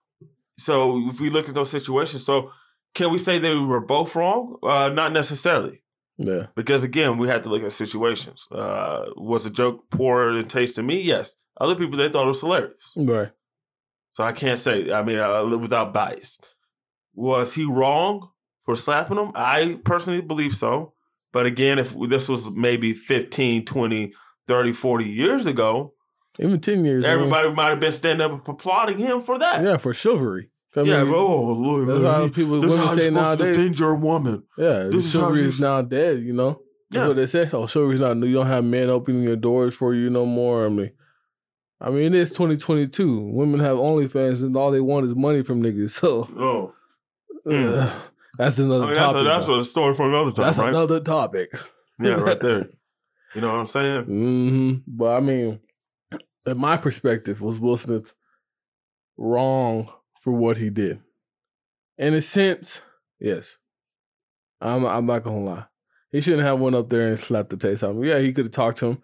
so 0.57 1.09
if 1.09 1.19
we 1.19 1.29
look 1.29 1.49
at 1.49 1.55
those 1.55 1.69
situations, 1.69 2.25
so 2.25 2.51
can 2.93 3.11
we 3.11 3.17
say 3.17 3.39
that 3.39 3.49
we 3.49 3.65
were 3.65 3.81
both 3.81 4.15
wrong? 4.15 4.57
Uh, 4.63 4.89
not 4.89 5.11
necessarily, 5.11 5.83
yeah, 6.17 6.47
because 6.55 6.83
again, 6.83 7.17
we 7.17 7.27
had 7.27 7.43
to 7.43 7.49
look 7.49 7.63
at 7.63 7.71
situations. 7.73 8.47
Uh, 8.51 9.05
was 9.17 9.45
a 9.45 9.49
joke 9.49 9.83
poor 9.91 10.37
in 10.37 10.47
taste 10.47 10.75
to 10.75 10.83
me? 10.83 11.01
Yes. 11.01 11.35
Other 11.59 11.75
people 11.75 11.97
they 11.97 12.09
thought 12.09 12.25
it 12.25 12.27
was 12.27 12.41
hilarious, 12.41 12.93
right. 12.97 13.31
So 14.15 14.23
I 14.23 14.31
can't 14.31 14.59
say. 14.59 14.91
I 14.91 15.03
mean, 15.03 15.19
uh, 15.19 15.45
without 15.57 15.93
bias, 15.93 16.39
was 17.13 17.53
he 17.53 17.65
wrong 17.65 18.29
for 18.63 18.75
slapping 18.75 19.17
him? 19.17 19.31
I 19.35 19.79
personally 19.85 20.21
believe 20.21 20.55
so. 20.55 20.93
But 21.31 21.45
again, 21.45 21.79
if 21.79 21.95
this 22.09 22.27
was 22.29 22.49
maybe 22.49 22.93
15, 22.93 23.65
20, 23.65 24.13
30, 24.47 24.73
40 24.73 25.05
years 25.05 25.45
ago, 25.45 25.93
Even 26.39 26.59
ten 26.59 26.83
years. 26.85 27.03
I 27.05 27.09
mean, 27.09 27.17
everybody 27.17 27.51
might 27.53 27.69
have 27.69 27.79
been 27.79 27.91
standing 27.91 28.25
up 28.25 28.47
applauding 28.47 28.97
him 28.97 29.21
for 29.21 29.37
that. 29.39 29.63
yeah, 29.63 29.77
for 29.77 29.93
chivalry. 29.93 30.49
I 30.77 30.81
yeah, 30.81 31.03
mean, 31.05 31.13
oh, 31.15 31.53
look, 31.53 31.87
that's 31.87 32.03
how 32.03 32.27
people 32.29 32.59
this 32.59 32.71
is 32.73 32.77
women 32.77 32.87
how 32.87 32.93
say 32.95 33.03
you're 33.03 33.11
supposed 33.13 33.37
to 33.39 33.43
nowadays. 33.45 33.55
defend 33.57 33.79
your 33.79 33.95
woman. 33.95 34.43
Yeah, 34.57 34.83
This 34.91 35.05
is 35.05 35.11
chivalry 35.13 35.41
you 35.41 35.47
is 35.47 35.59
now 35.61 35.81
dead. 35.81 36.21
You 36.21 36.33
know, 36.33 36.61
that's 36.89 37.01
Yeah. 37.01 37.07
what 37.07 37.15
they 37.15 37.25
say. 37.27 37.49
Oh, 37.53 37.65
chivalry's 37.65 38.01
not. 38.01 38.17
You 38.17 38.33
don't 38.33 38.47
have 38.47 38.63
men 38.65 38.89
opening 38.89 39.23
your 39.23 39.37
doors 39.37 39.73
for 39.73 39.93
you 39.95 40.09
no 40.09 40.25
more. 40.25 40.65
I 40.65 40.69
mean, 40.69 40.91
I 41.85 41.91
mean, 41.91 42.13
it 42.13 42.15
is 42.15 42.31
2022. 42.31 43.19
Women 43.29 43.59
have 43.59 43.77
OnlyFans, 43.77 44.41
and 44.41 44.57
all 44.57 44.71
they 44.71 44.79
want 44.81 45.05
is 45.05 45.13
money 45.15 45.43
from 45.43 45.61
niggas. 45.61 45.91
So 45.91 46.27
Oh, 46.37 46.73
Mm. 47.45 47.83
uh, 47.83 47.99
that's 48.39 48.57
another 48.57 48.85
I 48.85 48.87
mean, 48.87 48.95
that's, 48.95 49.13
a, 49.13 49.23
topic. 49.23 49.25
that's 49.25 49.47
a 49.47 49.65
story 49.69 49.93
for 49.93 50.09
another 50.09 50.31
time, 50.31 50.45
That's 50.45 50.57
right? 50.57 50.69
another 50.69 50.99
topic. 50.99 51.51
yeah, 51.99 52.13
right 52.15 52.39
there. 52.39 52.69
You 53.35 53.41
know 53.41 53.51
what 53.51 53.59
I'm 53.59 53.65
saying? 53.65 54.03
hmm 54.05 54.73
But 54.87 55.17
I 55.17 55.19
mean, 55.19 55.59
in 56.45 56.57
my 56.57 56.77
perspective, 56.77 57.41
was 57.41 57.59
Will 57.59 57.75
Smith 57.75 58.13
wrong 59.17 59.89
for 60.21 60.31
what 60.33 60.55
he 60.57 60.69
did? 60.69 61.01
In 61.97 62.13
a 62.13 62.21
sense, 62.21 62.79
yes. 63.19 63.57
I'm 64.61 64.85
I'm 64.85 65.05
not 65.05 65.23
gonna 65.23 65.41
lie. 65.43 65.65
He 66.11 66.21
shouldn't 66.21 66.43
have 66.43 66.59
went 66.61 66.77
up 66.77 66.89
there 66.89 67.07
and 67.09 67.19
slapped 67.19 67.49
the 67.49 67.57
taste 67.57 67.83
out 67.83 67.91
of 67.91 67.97
him. 67.97 68.05
Yeah, 68.05 68.19
he 68.19 68.31
could 68.31 68.45
have 68.45 68.51
talked 68.53 68.77
to 68.79 68.85
him. 68.91 69.01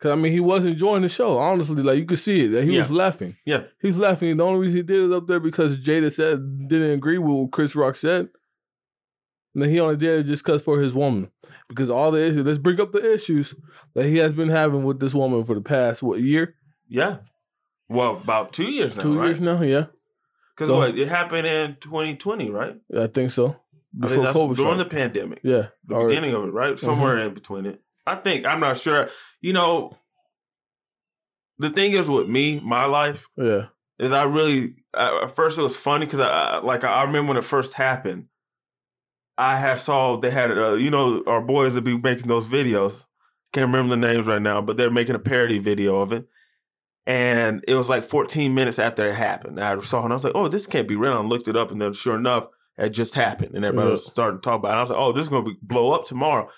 Cause 0.00 0.12
I 0.12 0.14
mean, 0.14 0.30
he 0.32 0.38
was 0.38 0.64
enjoying 0.64 1.02
the 1.02 1.08
show. 1.08 1.38
Honestly, 1.38 1.82
like 1.82 1.98
you 1.98 2.04
could 2.04 2.20
see 2.20 2.44
it 2.44 2.48
that 2.48 2.64
he 2.64 2.78
was 2.78 2.90
laughing. 2.92 3.36
Yeah. 3.44 3.64
he 3.80 3.88
was 3.88 3.98
laughing. 3.98 4.36
The 4.36 4.44
only 4.44 4.60
reason 4.60 4.76
he 4.76 4.82
did 4.84 5.10
it 5.10 5.12
up 5.12 5.26
there 5.26 5.40
because 5.40 5.76
Jada 5.76 6.12
said 6.12 6.68
didn't 6.68 6.92
agree 6.92 7.18
with 7.18 7.32
what 7.34 7.50
Chris 7.50 7.74
Rock 7.74 7.96
said. 7.96 8.28
And 9.54 9.62
then 9.64 9.70
he 9.70 9.80
only 9.80 9.96
did 9.96 10.20
it 10.20 10.24
just 10.24 10.44
cause 10.44 10.62
for 10.62 10.80
his 10.80 10.94
woman. 10.94 11.30
Because 11.68 11.90
all 11.90 12.12
the 12.12 12.24
issues, 12.24 12.44
let's 12.46 12.58
bring 12.60 12.80
up 12.80 12.92
the 12.92 13.12
issues 13.12 13.54
that 13.94 14.06
he 14.06 14.18
has 14.18 14.32
been 14.32 14.48
having 14.50 14.84
with 14.84 15.00
this 15.00 15.14
woman 15.14 15.42
for 15.42 15.54
the 15.56 15.60
past 15.60 16.00
what 16.02 16.20
year? 16.20 16.54
Yeah. 16.88 17.18
Well, 17.88 18.18
about 18.18 18.52
two 18.52 18.70
years 18.70 18.94
now, 18.94 19.02
Two 19.02 19.18
right? 19.18 19.24
years 19.26 19.40
now, 19.40 19.62
yeah. 19.62 19.86
Because 20.54 20.68
So- 20.68 20.76
what 20.76 20.96
it 20.96 21.08
happened 21.08 21.46
in 21.46 21.76
2020, 21.80 22.50
right? 22.50 22.76
I 22.96 23.06
think 23.08 23.32
so. 23.32 23.60
I 24.00 24.06
think 24.06 24.22
Before 24.22 24.50
COVID 24.50 24.56
during 24.56 24.78
the 24.78 24.84
pandemic, 24.84 25.40
yeah. 25.42 25.68
the 25.86 26.04
beginning 26.06 26.34
of 26.34 26.44
it, 26.44 26.52
right? 26.52 26.74
Mm-hmm. 26.74 26.84
Somewhere 26.84 27.18
in 27.18 27.34
between 27.34 27.66
it. 27.66 27.80
I 28.08 28.16
think 28.16 28.46
I'm 28.46 28.60
not 28.60 28.78
sure. 28.78 29.08
You 29.40 29.52
know, 29.52 29.96
the 31.58 31.70
thing 31.70 31.92
is 31.92 32.08
with 32.08 32.28
me, 32.28 32.60
my 32.60 32.84
life 32.84 33.26
yeah. 33.36 33.66
is 33.98 34.12
I 34.12 34.24
really 34.24 34.76
at 34.96 35.34
first 35.34 35.58
it 35.58 35.62
was 35.62 35.76
funny 35.76 36.06
because 36.06 36.20
I 36.20 36.28
I- 36.28 36.58
like 36.62 36.84
I 36.84 37.02
remember 37.02 37.28
when 37.30 37.36
it 37.36 37.44
first 37.44 37.74
happened. 37.74 38.26
I 39.36 39.56
had 39.58 39.78
saw 39.78 40.16
they 40.16 40.30
had 40.30 40.50
uh, 40.56 40.72
you 40.74 40.90
know 40.90 41.22
our 41.26 41.40
boys 41.40 41.74
would 41.74 41.84
be 41.84 41.96
making 41.96 42.28
those 42.28 42.46
videos. 42.46 43.04
Can't 43.52 43.66
remember 43.66 43.90
the 43.96 44.06
names 44.06 44.26
right 44.26 44.42
now, 44.42 44.60
but 44.60 44.76
they're 44.76 44.90
making 44.90 45.14
a 45.14 45.18
parody 45.20 45.58
video 45.58 46.00
of 46.00 46.12
it. 46.12 46.26
And 47.06 47.64
it 47.66 47.74
was 47.74 47.88
like 47.88 48.04
14 48.04 48.54
minutes 48.54 48.78
after 48.78 49.08
it 49.08 49.14
happened. 49.14 49.58
I 49.58 49.78
saw 49.80 50.00
it 50.00 50.04
and 50.04 50.12
I 50.12 50.16
was 50.16 50.24
like, 50.24 50.34
oh, 50.34 50.48
this 50.48 50.66
can't 50.66 50.86
be 50.86 50.96
real. 50.96 51.14
I 51.14 51.20
looked 51.20 51.48
it 51.48 51.56
up 51.56 51.70
and 51.70 51.80
then 51.80 51.94
sure 51.94 52.16
enough, 52.16 52.46
it 52.76 52.90
just 52.90 53.14
happened. 53.14 53.54
And 53.54 53.64
everybody 53.64 53.86
Yeah. 53.88 53.92
was 53.92 54.04
starting 54.04 54.40
to 54.40 54.42
talk 54.42 54.58
about 54.58 54.72
it. 54.72 54.76
I 54.76 54.80
was 54.82 54.90
like, 54.90 54.98
oh, 54.98 55.12
this 55.12 55.22
is 55.22 55.28
gonna 55.30 55.46
be, 55.46 55.56
blow 55.62 55.92
up 55.92 56.04
tomorrow. 56.04 56.50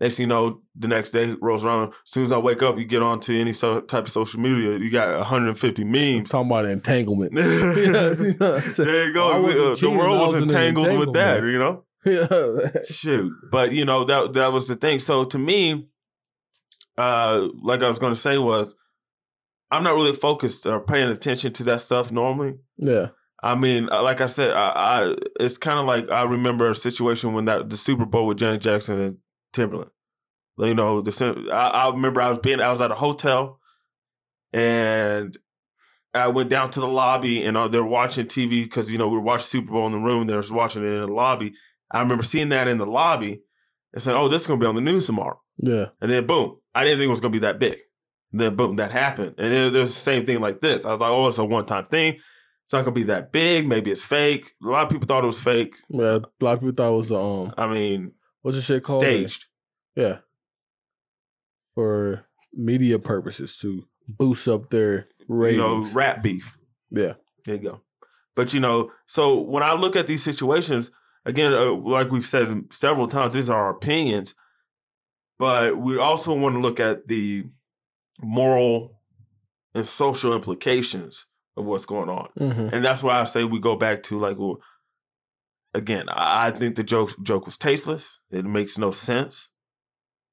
Next 0.00 0.16
thing 0.16 0.24
you 0.24 0.28
know, 0.28 0.62
the 0.74 0.88
next 0.88 1.10
day 1.10 1.36
rolls 1.42 1.62
around. 1.62 1.88
As 1.88 1.94
soon 2.06 2.24
as 2.24 2.32
I 2.32 2.38
wake 2.38 2.62
up, 2.62 2.78
you 2.78 2.86
get 2.86 3.02
onto 3.02 3.38
any 3.38 3.52
so, 3.52 3.82
type 3.82 4.04
of 4.04 4.10
social 4.10 4.40
media, 4.40 4.78
you 4.78 4.90
got 4.90 5.18
150 5.18 5.84
memes. 5.84 6.30
talking 6.30 6.50
about 6.50 6.64
entanglement. 6.64 7.34
there 7.34 7.74
you 7.74 7.92
know 7.92 8.52
what 8.54 8.78
you 8.78 9.12
go. 9.12 9.72
Uh, 9.72 9.74
the 9.74 9.90
world 9.90 10.20
was 10.20 10.32
was 10.32 10.42
in 10.42 10.42
entangled 10.44 10.98
with 10.98 11.12
that, 11.12 11.42
you 11.42 11.58
know. 11.58 11.84
yeah. 12.06 12.82
Shoot, 12.86 13.30
but 13.50 13.72
you 13.72 13.84
know 13.84 14.04
that 14.04 14.32
that 14.32 14.52
was 14.52 14.68
the 14.68 14.76
thing. 14.76 15.00
So 15.00 15.24
to 15.24 15.38
me, 15.38 15.88
uh, 16.96 17.48
like 17.62 17.82
I 17.82 17.88
was 17.88 17.98
going 17.98 18.14
to 18.14 18.20
say 18.20 18.38
was, 18.38 18.74
I'm 19.70 19.82
not 19.82 19.94
really 19.94 20.14
focused 20.14 20.64
or 20.64 20.80
paying 20.80 21.10
attention 21.10 21.52
to 21.52 21.64
that 21.64 21.82
stuff 21.82 22.10
normally. 22.10 22.58
yeah. 22.78 23.08
I 23.42 23.54
mean, 23.54 23.88
uh, 23.90 24.02
like 24.02 24.20
I 24.20 24.26
said, 24.26 24.50
I, 24.52 24.68
I 24.70 25.14
it's 25.38 25.56
kind 25.56 25.78
of 25.78 25.86
like 25.86 26.10
I 26.10 26.24
remember 26.24 26.70
a 26.70 26.74
situation 26.74 27.32
when 27.32 27.46
that 27.46 27.70
the 27.70 27.76
Super 27.76 28.04
Bowl 28.04 28.26
with 28.26 28.38
Janet 28.38 28.60
Jackson 28.60 29.00
and 29.00 29.16
Timberlake. 29.52 29.88
You 30.58 30.74
know, 30.74 31.00
the 31.00 31.48
I, 31.52 31.68
I 31.68 31.90
remember 31.90 32.20
I 32.20 32.28
was 32.28 32.38
being 32.38 32.60
I 32.60 32.70
was 32.70 32.82
at 32.82 32.90
a 32.90 32.96
hotel, 32.96 33.60
and 34.52 35.36
I 36.12 36.28
went 36.28 36.50
down 36.50 36.70
to 36.70 36.80
the 36.80 36.88
lobby 36.88 37.44
and 37.44 37.56
uh, 37.56 37.68
they're 37.68 37.84
watching 37.84 38.26
TV 38.26 38.64
because 38.64 38.90
you 38.90 38.98
know 38.98 39.08
we 39.08 39.16
were 39.16 39.22
watching 39.22 39.44
Super 39.44 39.72
Bowl 39.72 39.86
in 39.86 39.92
the 39.92 39.98
room. 39.98 40.26
They 40.26 40.36
was 40.36 40.50
watching 40.50 40.82
it 40.82 40.88
in 40.88 41.00
the 41.00 41.12
lobby. 41.12 41.54
I 41.90 42.00
remember 42.00 42.24
seeing 42.24 42.48
that 42.50 42.68
in 42.68 42.78
the 42.78 42.86
lobby 42.86 43.42
and 43.92 44.02
saying, 44.02 44.16
"Oh, 44.16 44.28
this 44.28 44.42
is 44.42 44.48
gonna 44.48 44.60
be 44.60 44.66
on 44.66 44.74
the 44.74 44.80
news 44.80 45.06
tomorrow." 45.06 45.40
Yeah. 45.58 45.86
And 46.00 46.10
then 46.10 46.26
boom, 46.26 46.58
I 46.74 46.84
didn't 46.84 46.98
think 46.98 47.06
it 47.06 47.10
was 47.10 47.20
gonna 47.20 47.32
be 47.32 47.38
that 47.40 47.58
big. 47.58 47.78
And 48.32 48.40
then 48.40 48.56
boom, 48.56 48.76
that 48.76 48.90
happened. 48.92 49.34
And 49.38 49.52
then 49.52 49.72
there's 49.72 49.94
the 49.94 50.00
same 50.00 50.26
thing 50.26 50.40
like 50.40 50.60
this. 50.60 50.84
I 50.84 50.90
was 50.92 51.00
like, 51.00 51.10
oh, 51.10 51.28
it's 51.28 51.38
a 51.38 51.44
one 51.44 51.66
time 51.66 51.86
thing. 51.86 52.18
It's 52.64 52.72
not 52.72 52.84
gonna 52.84 52.94
be 52.94 53.04
that 53.04 53.32
big. 53.32 53.66
Maybe 53.68 53.90
it's 53.90 54.04
fake. 54.04 54.52
A 54.64 54.66
lot 54.66 54.84
of 54.84 54.90
people 54.90 55.06
thought 55.06 55.24
it 55.24 55.28
was 55.28 55.40
fake. 55.40 55.76
Yeah. 55.88 56.18
A 56.40 56.44
lot 56.44 56.54
of 56.54 56.60
people 56.60 56.74
thought 56.74 56.92
it 56.92 56.96
was 56.96 57.12
um 57.12 57.54
I 57.56 57.66
mean, 57.72 58.12
what's 58.42 58.56
the 58.56 58.62
shit 58.62 58.82
called? 58.84 59.02
staged. 59.02 59.46
Yeah. 59.96 60.18
For 61.74 62.26
media 62.52 62.98
purposes 62.98 63.56
to 63.58 63.84
boost 64.08 64.48
up 64.48 64.70
their 64.70 65.08
You 65.28 65.56
know, 65.56 65.74
ratings. 65.76 65.94
rap 65.94 66.22
beef. 66.22 66.58
yeah. 66.90 67.14
There 67.44 67.54
you 67.54 67.62
go. 67.62 67.80
But 68.36 68.52
you 68.52 68.60
know, 68.60 68.92
so 69.06 69.40
when 69.40 69.62
I 69.62 69.72
look 69.74 69.96
at 69.96 70.06
these 70.06 70.22
situations, 70.22 70.90
again, 71.24 71.52
uh, 71.54 71.72
like 71.72 72.10
we've 72.10 72.24
said 72.24 72.64
several 72.72 73.08
times, 73.08 73.34
these 73.34 73.48
are 73.48 73.58
our 73.64 73.70
opinions, 73.70 74.34
but 75.38 75.78
we 75.78 75.98
also 75.98 76.34
want 76.34 76.54
to 76.54 76.60
look 76.60 76.78
at 76.80 77.08
the 77.08 77.44
moral 78.20 79.00
and 79.74 79.86
social 79.86 80.34
implications 80.34 81.26
of 81.56 81.64
what's 81.64 81.86
going 81.86 82.08
on. 82.10 82.28
hmm 82.36 82.68
And 82.74 82.84
that's 82.84 83.02
why 83.02 83.20
I 83.20 83.24
say 83.24 83.44
we 83.44 83.58
go 83.60 83.76
back 83.76 84.02
to 84.04 84.18
like, 84.18 84.36
well, 84.38 84.58
again, 85.74 86.06
I 86.08 86.50
think 86.50 86.76
the 86.76 86.82
joke 86.84 87.10
joke 87.22 87.46
was 87.46 87.56
tasteless. 87.56 88.20
It 88.30 88.44
makes 88.44 88.78
no 88.78 88.90
sense. 88.90 89.50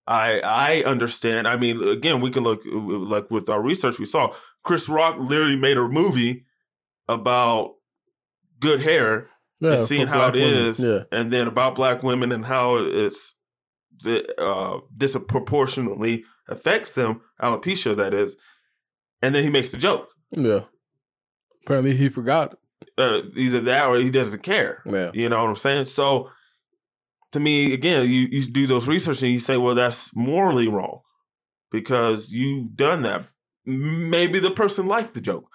I 0.08 0.40
I 0.40 0.84
understand. 0.84 1.48
I 1.48 1.58
mean, 1.58 1.84
again, 1.88 2.22
we 2.22 2.32
can 2.32 2.44
look 2.44 2.62
uh, 2.66 2.78
like 2.80 3.30
with 3.30 3.50
our 3.50 3.62
research 3.62 4.00
we 4.00 4.06
saw. 4.06 4.34
Chris 4.64 4.88
Rock 4.90 5.18
literally 5.20 5.56
made 5.58 5.78
a 5.78 5.88
movie 5.88 6.46
about 7.08 7.76
good 8.60 8.82
hair 8.82 9.30
Yeah. 9.60 9.72
and 9.74 9.80
seeing 9.82 10.08
how 10.08 10.28
it 10.28 10.34
women. 10.36 10.54
is, 10.68 10.80
Yeah. 10.80 11.04
and 11.12 11.32
then 11.32 11.48
about 11.48 11.76
black 11.76 12.04
women 12.04 12.32
and 12.32 12.46
how 12.46 12.78
it's 12.78 13.34
the 14.04 14.26
uh, 14.42 14.80
disproportionately 14.96 16.24
affects 16.48 16.94
them, 16.94 17.22
alopecia 17.42 17.96
that 17.96 18.14
is, 18.14 18.36
and 19.22 19.34
then 19.36 19.44
he 19.44 19.50
makes 19.50 19.72
the 19.72 19.78
joke. 19.78 20.10
Yeah. 20.32 20.62
Apparently 21.64 21.96
he 21.96 22.10
forgot. 22.10 22.58
Uh, 22.98 23.22
either 23.36 23.62
that 23.62 23.88
or 23.88 23.98
he 23.98 24.10
doesn't 24.10 24.42
care. 24.42 24.82
Yeah. 24.86 25.12
You 25.14 25.30
know 25.30 25.42
what 25.44 25.50
I'm 25.50 25.56
saying? 25.56 25.86
So 25.86 26.32
to 27.32 27.40
me, 27.40 27.74
again, 27.74 28.06
you, 28.06 28.28
you 28.32 28.48
do 28.48 28.66
those 28.66 28.88
research 28.88 29.22
and 29.22 29.32
you 29.32 29.40
say, 29.40 29.58
well, 29.58 29.76
that's 29.76 30.16
morally 30.16 30.68
wrong 30.68 31.02
because 31.72 32.32
you've 32.32 32.76
done 32.76 33.04
that. 33.04 33.26
Maybe 33.66 34.40
the 34.40 34.52
person 34.52 34.88
liked 34.88 35.14
the 35.14 35.22
joke 35.22 35.50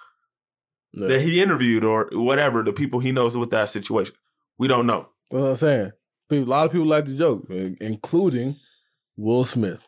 yeah. 0.93 1.07
that 1.07 1.21
he 1.21 1.41
interviewed 1.41 1.83
or 1.83 2.09
whatever, 2.13 2.63
the 2.63 2.73
people 2.73 2.99
he 2.99 3.11
knows 3.11 3.35
with 3.35 3.49
that 3.51 3.69
situation. 3.69 4.15
We 4.57 4.67
don't 4.67 4.85
know. 4.85 5.09
That's 5.29 5.41
what 5.41 5.49
I'm 5.49 5.55
saying. 5.55 5.91
A 6.31 6.35
lot 6.35 6.65
of 6.65 6.71
people 6.71 6.87
like 6.87 7.05
the 7.05 7.13
joke, 7.13 7.45
including 7.49 8.57
Will 9.17 9.43
Smith. 9.43 9.81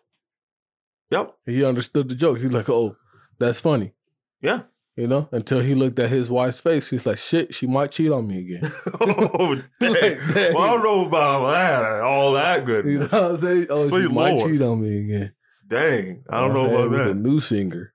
Yep. 1.11 1.35
He 1.45 1.63
understood 1.63 2.09
the 2.09 2.15
joke. 2.15 2.39
He's 2.39 2.51
like, 2.51 2.69
"Oh, 2.69 2.97
that's 3.39 3.59
funny," 3.59 3.93
Yeah. 4.41 4.63
You 4.95 5.07
know. 5.07 5.27
Until 5.31 5.59
he 5.59 5.75
looked 5.75 5.99
at 5.99 6.09
his 6.09 6.29
wife's 6.29 6.59
face, 6.59 6.89
he's 6.89 7.05
like, 7.05 7.17
"Shit, 7.17 7.53
she 7.53 7.67
might 7.67 7.91
cheat 7.91 8.11
on 8.11 8.27
me 8.27 8.39
again." 8.39 8.71
oh, 9.01 9.55
dang. 9.79 9.91
Like, 9.93 10.17
dang. 10.33 10.53
Well, 10.53 10.63
I 10.63 10.67
don't 10.73 10.83
know 10.83 11.05
about 11.05 11.41
all 11.41 11.51
that. 11.51 12.01
All 12.01 12.33
that 12.33 12.65
good. 12.65 12.85
You 12.95 12.99
know 12.99 13.05
what 13.05 13.13
I'm 13.13 13.37
saying? 13.37 13.67
Oh, 13.69 13.89
Sweet 13.89 14.01
she 14.03 14.07
might 14.09 14.39
cheat 14.39 14.61
on 14.61 14.81
me 14.81 14.99
again. 14.99 15.33
Dang. 15.67 16.23
I 16.29 16.41
don't 16.41 16.49
You 16.49 16.53
know 16.55 16.87
about? 16.87 16.97
That. 16.97 17.07
a 17.09 17.13
new 17.13 17.39
singer. 17.39 17.93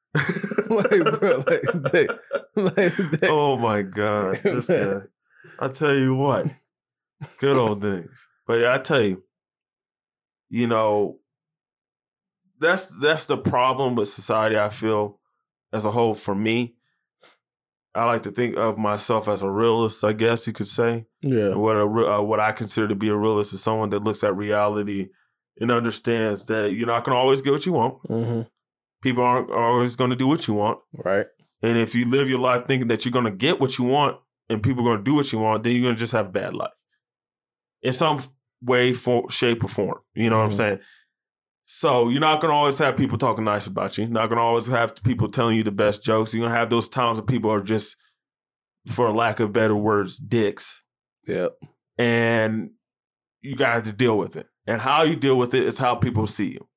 like, 0.69 1.21
bro, 1.21 1.45
like, 1.47 1.63
they, 1.93 2.07
like, 2.57 2.97
they, 2.97 3.29
oh 3.29 3.57
my 3.57 3.83
god, 3.83 4.41
this 4.43 4.67
guy! 4.67 5.03
I 5.61 5.69
tell 5.69 5.95
you 5.95 6.17
what, 6.17 6.47
good 7.39 7.57
old 7.57 7.81
things. 7.81 8.27
But 8.45 8.67
I 8.67 8.79
tell 8.79 9.03
you, 9.03 9.23
you 10.49 10.67
know, 10.67 11.19
that's 12.59 12.87
that's 12.87 13.27
the 13.27 13.37
problem 13.39 13.95
with 13.95 14.09
society. 14.09 14.59
I 14.59 14.69
feel 14.69 15.21
as 15.73 15.85
a 15.85 15.93
whole. 15.93 16.15
For 16.15 16.35
me, 16.35 16.75
I 17.95 18.05
like 18.05 18.23
to 18.23 18.31
think 18.31 18.57
of 18.57 18.79
myself 18.79 19.27
as 19.29 19.43
a 19.43 19.51
realist. 19.51 20.05
I 20.05 20.13
guess 20.13 20.47
you 20.47 20.53
could 20.53 20.69
say 20.69 21.07
yeah, 21.23 21.55
what 21.55 21.77
a 21.77 21.83
uh, 21.85 22.23
what 22.23 22.39
I 22.41 22.53
consider 22.53 22.87
to 22.89 22.95
be 22.95 23.09
a 23.09 23.17
realist 23.17 23.53
is 23.53 23.63
someone 23.63 23.91
that 23.91 24.05
looks 24.05 24.23
at 24.23 24.37
reality 24.37 25.09
and 25.59 25.71
understands 25.71 26.45
that 26.45 26.73
you're 26.73 26.87
not 26.87 27.05
going 27.05 27.15
to 27.15 27.19
always 27.19 27.41
get 27.43 27.53
what 27.53 27.67
you 27.67 27.73
want. 27.73 27.99
hmm 28.07 28.43
People 29.03 29.25
aren't 29.25 29.51
always 29.51 29.97
going 29.97 30.11
to 30.11 30.17
do 30.17 30.29
what 30.29 30.47
you 30.47 30.55
want. 30.55 30.79
right, 31.05 31.27
And 31.63 31.77
if 31.79 31.95
you 31.95 32.05
live 32.09 32.29
your 32.29 32.39
life 32.39 32.67
thinking 32.67 32.89
that 32.89 33.05
you're 33.05 33.13
gonna 33.13 33.31
get 33.31 33.59
what 33.61 33.79
you 33.79 33.85
want 33.87 34.19
and 34.49 34.63
people 34.63 34.87
are 34.87 34.93
gonna 34.93 35.03
do 35.05 35.15
what 35.15 35.33
you 35.33 35.39
want, 35.39 35.63
then 35.65 35.73
you're 35.75 35.85
gonna 35.91 35.97
just 35.97 36.13
have 36.13 36.27
a 36.27 36.31
bad 36.31 36.55
life. 36.55 36.71
In 37.83 37.93
some 37.95 38.21
way, 38.63 38.93
for, 38.93 39.31
shape, 39.31 39.65
or 39.65 39.69
form. 39.69 39.99
You 40.15 40.29
know 40.31 40.39
what 40.39 40.45
I'm 40.45 40.51
Mhm. 40.51 40.55
saying? 40.57 40.81
So 41.73 42.09
you're 42.09 42.21
not 42.21 42.41
gonna 42.41 42.53
always 42.53 42.79
have 42.79 42.97
people 42.97 43.17
talking 43.17 43.45
nice 43.45 43.67
about 43.67 43.97
you. 43.97 44.05
You're 44.05 44.13
not 44.13 44.29
gonna 44.29 44.43
always 44.43 44.67
have 44.67 45.03
people 45.03 45.31
telling 45.31 45.57
you 45.57 45.63
the 45.63 45.71
best 45.71 46.03
jokes. 46.03 46.35
You're 46.35 46.45
gonna 46.45 46.59
have 46.59 46.69
those 46.69 46.89
times 46.89 47.17
when 47.17 47.27
people 47.27 47.51
are 47.51 47.63
just, 47.63 47.97
for 48.87 49.11
lack 49.13 49.41
of 49.41 49.53
better 49.53 49.77
words, 49.77 50.19
dicks. 50.19 50.83
Yep. 51.27 51.53
And 51.97 52.71
you 53.41 53.57
got 53.57 53.67
to 53.67 53.73
have 53.73 53.85
to 53.85 53.93
deal 53.93 54.19
with 54.19 54.37
it. 54.37 54.47
And 54.67 54.81
how 54.81 55.05
you 55.05 55.17
deal 55.17 55.39
with 55.39 55.55
it 55.55 55.65
is 55.65 55.79
how 55.79 55.95
people 55.95 56.27
see 56.27 56.51
you. 56.51 56.69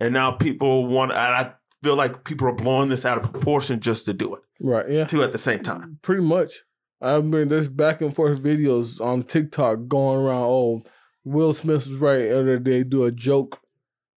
And 0.00 0.14
now 0.14 0.32
people 0.32 0.86
want, 0.86 1.12
and 1.12 1.20
I 1.20 1.52
feel 1.82 1.96
like 1.96 2.24
people 2.24 2.48
are 2.48 2.54
blowing 2.54 2.88
this 2.88 3.04
out 3.04 3.18
of 3.18 3.30
proportion 3.30 3.80
just 3.80 4.06
to 4.06 4.12
do 4.12 4.34
it, 4.34 4.42
right, 4.60 4.88
yeah. 4.88 5.04
too, 5.04 5.22
at 5.22 5.32
the 5.32 5.38
same 5.38 5.60
time. 5.60 5.98
Pretty 6.02 6.22
much. 6.22 6.62
I 7.00 7.20
mean, 7.20 7.48
there's 7.48 7.68
back 7.68 8.00
and 8.00 8.14
forth 8.14 8.42
videos 8.42 9.00
on 9.00 9.24
TikTok 9.24 9.88
going 9.88 10.20
around. 10.20 10.44
Oh, 10.44 10.82
Will 11.24 11.52
Smith 11.52 11.86
was 11.86 11.96
right. 11.96 12.28
The 12.28 12.40
other 12.40 12.58
day, 12.58 12.84
do 12.84 13.04
a 13.04 13.12
joke 13.12 13.60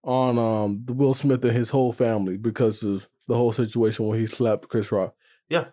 on 0.07 0.39
um 0.39 0.81
the 0.85 0.93
Will 0.93 1.13
Smith 1.13 1.43
and 1.45 1.53
his 1.55 1.69
whole 1.69 1.91
family 1.93 2.37
because 2.37 2.81
of 2.81 3.07
the 3.27 3.35
whole 3.35 3.51
situation 3.51 4.05
where 4.07 4.17
he 4.17 4.25
slapped 4.25 4.69
Chris 4.69 4.91
Rock. 4.91 5.13
Yeah. 5.49 5.65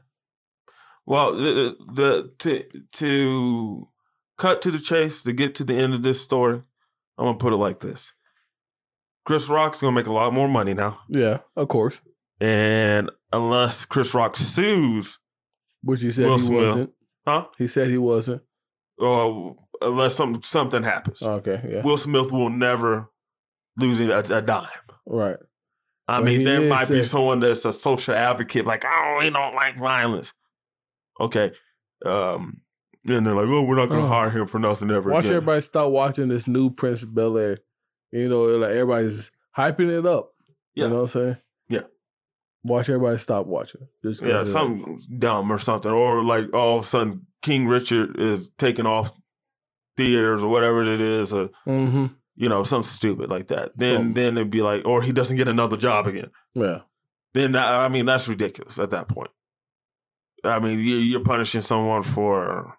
Well, 1.07 1.35
the, 1.37 1.77
the 1.95 2.33
to 2.41 2.65
to 2.95 3.89
cut 4.37 4.61
to 4.63 4.71
the 4.71 4.79
chase 4.81 5.23
to 5.23 5.33
get 5.33 5.55
to 5.57 5.65
the 5.65 5.75
end 5.75 5.95
of 5.95 6.03
this 6.03 6.21
story, 6.21 6.63
I'm 7.17 7.27
gonna 7.27 7.39
put 7.39 7.53
it 7.53 7.57
like 7.57 7.79
this: 7.81 8.13
Chris 9.25 9.49
Rock's 9.49 9.81
gonna 9.81 9.95
make 9.95 10.07
a 10.09 10.13
lot 10.13 10.33
more 10.35 10.49
money 10.49 10.75
now, 10.75 10.99
Yeah, 11.09 11.39
of 11.57 11.69
course. 11.69 12.01
and 12.41 13.11
unless 13.33 13.85
Chris 13.85 14.15
Rock 14.15 14.37
sues, 14.37 15.19
Which 15.83 16.01
he 16.03 16.11
said 16.11 16.25
Will 16.27 16.39
he 16.39 16.45
Smith. 16.45 16.63
wasn't. 16.69 16.91
huh? 17.27 17.47
He 17.59 17.67
said 17.69 17.89
he 17.89 17.99
wasn't. 17.99 18.43
Or 18.99 19.57
unless 19.83 20.15
something 20.17 20.43
something 20.43 20.83
happens, 20.83 21.23
Okay, 21.23 21.61
yeah, 21.71 21.83
Will 21.83 21.99
Smith 21.99 22.33
will 22.33 22.51
never 22.51 23.11
lose 23.77 24.01
a, 24.01 24.11
a 24.11 24.43
dime. 24.43 24.69
right. 25.07 25.37
I 26.07 26.19
Well, 26.19 26.25
mean, 26.27 26.45
there 26.45 26.61
might 26.69 26.89
be 26.89 27.03
someone 27.03 27.41
that's 27.41 27.65
a 27.65 27.73
social 27.73 28.15
advocate, 28.15 28.67
like, 28.67 28.85
oh, 28.87 29.17
we 29.21 29.31
don't 29.31 29.55
like 29.55 29.79
violence. 29.79 30.35
Okay. 31.19 31.53
Um, 32.05 32.61
and 33.07 33.27
they're 33.27 33.35
like, 33.35 33.47
oh, 33.49 33.63
we're 33.63 33.77
not 33.77 33.89
going 33.89 34.01
to 34.03 34.07
Oh. 34.07 34.11
hire 34.11 34.29
him 34.31 34.47
for 34.47 34.59
nothing 34.59 34.91
ever 34.91 35.11
Watch 35.11 35.25
again. 35.27 35.37
everybody 35.39 35.61
stop 35.63 35.91
watching 35.91 36.29
this 36.29 36.47
new 36.47 36.69
Prince 36.71 37.05
Bel 37.05 37.39
Air. 37.39 37.59
You 38.13 38.29
know, 38.29 38.43
like 38.43 38.71
everybody's 38.71 39.31
hyping 39.57 39.89
it 39.99 40.05
up. 40.07 40.31
Yeah. 40.75 40.85
You 40.85 40.91
know 40.91 40.97
what 40.97 41.03
I'm 41.03 41.09
saying? 41.09 41.37
Yeah. 41.71 41.81
Watch 42.65 42.89
everybody 42.91 43.17
stop 43.19 43.47
watching. 43.47 43.89
Just 44.05 44.23
Yeah, 44.23 44.45
something 44.45 45.01
dumb 45.19 45.51
or 45.51 45.59
something, 45.59 45.91
or 45.91 46.23
like 46.23 46.53
all 46.55 46.79
of 46.79 46.85
a 46.85 46.87
sudden 46.87 47.27
King 47.43 47.67
Richard 47.67 48.21
is 48.21 48.51
taking 48.59 48.87
off 48.87 49.11
theaters 49.97 50.43
or 50.43 50.51
whatever 50.51 50.83
it 50.85 51.01
is, 51.01 51.33
or 51.33 51.49
Mhm. 51.67 52.15
You 52.37 52.49
know 52.49 52.63
something 52.65 52.89
stupid 52.89 53.31
like 53.31 53.49
that. 53.49 53.73
Then 53.77 53.95
Some- 53.97 54.13
then 54.15 54.37
it'd 54.39 54.51
be 54.51 54.63
like, 54.63 54.85
or 54.85 55.03
he 55.03 55.13
doesn't 55.13 55.37
get 55.37 55.49
another 55.49 55.77
job 55.77 56.07
again. 56.07 56.31
Yeah. 56.55 56.81
Then 57.35 57.53
that, 57.53 57.67
I 57.67 57.89
mean 57.89 58.07
that's 58.07 58.29
ridiculous 58.29 58.79
at 58.79 58.91
that 58.91 59.09
point. 59.09 59.31
I 60.45 60.59
mean 60.59 60.79
you- 60.79 60.97
you're 60.97 61.21
punishing 61.25 61.61
someone 61.63 62.03
for 62.03 62.77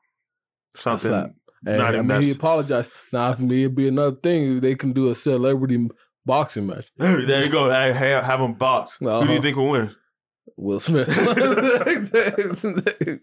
something. 0.76 1.10
slap. 1.12 1.32
Hey, 1.66 1.78
Not 1.78 1.96
I 1.96 2.02
mean, 2.04 2.22
he 2.22 2.32
apologized. 2.32 2.92
Now, 3.12 3.32
if 3.32 3.40
me, 3.40 3.64
it'd 3.64 3.76
be 3.76 3.88
another 3.88 4.16
thing 4.16 4.60
they 4.60 4.76
can 4.76 4.94
do 4.94 5.10
a 5.10 5.16
celebrity 5.16 5.88
boxing 6.24 6.68
match. 6.68 6.92
there 6.98 7.44
you 7.44 7.50
go. 7.50 7.72
Hey, 7.72 7.92
have 7.92 8.40
him 8.40 8.54
box. 8.54 8.98
Who 9.00 9.08
do 9.08 9.12
Uh-huh. 9.12 9.32
you 9.34 9.42
think 9.42 9.58
will 9.58 9.72
win? 9.72 9.96
Will 10.58 10.80
Smith. 10.80 11.08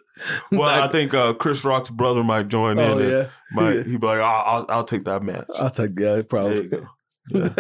Well, 0.51 0.83
I 0.85 0.89
think 0.89 1.15
uh, 1.15 1.33
Chris 1.35 1.65
Rock's 1.65 1.91
brother 1.91 2.23
might 2.23 2.49
join 2.49 2.79
in. 2.79 2.85
Oh 2.91 2.99
and 2.99 3.11
yeah, 3.11 3.27
Might, 3.53 3.77
Yeah. 3.77 3.83
He'd 3.85 4.01
be 4.01 4.07
like, 4.07 4.21
I'll, 4.21 4.57
I'll, 4.59 4.67
I'll 4.69 4.85
take 4.85 5.05
that 5.05 5.23
match. 5.23 5.47
I'll 5.57 5.71
take 5.71 5.99
yeah, 5.99 6.17
you 6.17 6.23
probably. 6.25 6.69
go. 6.69 6.87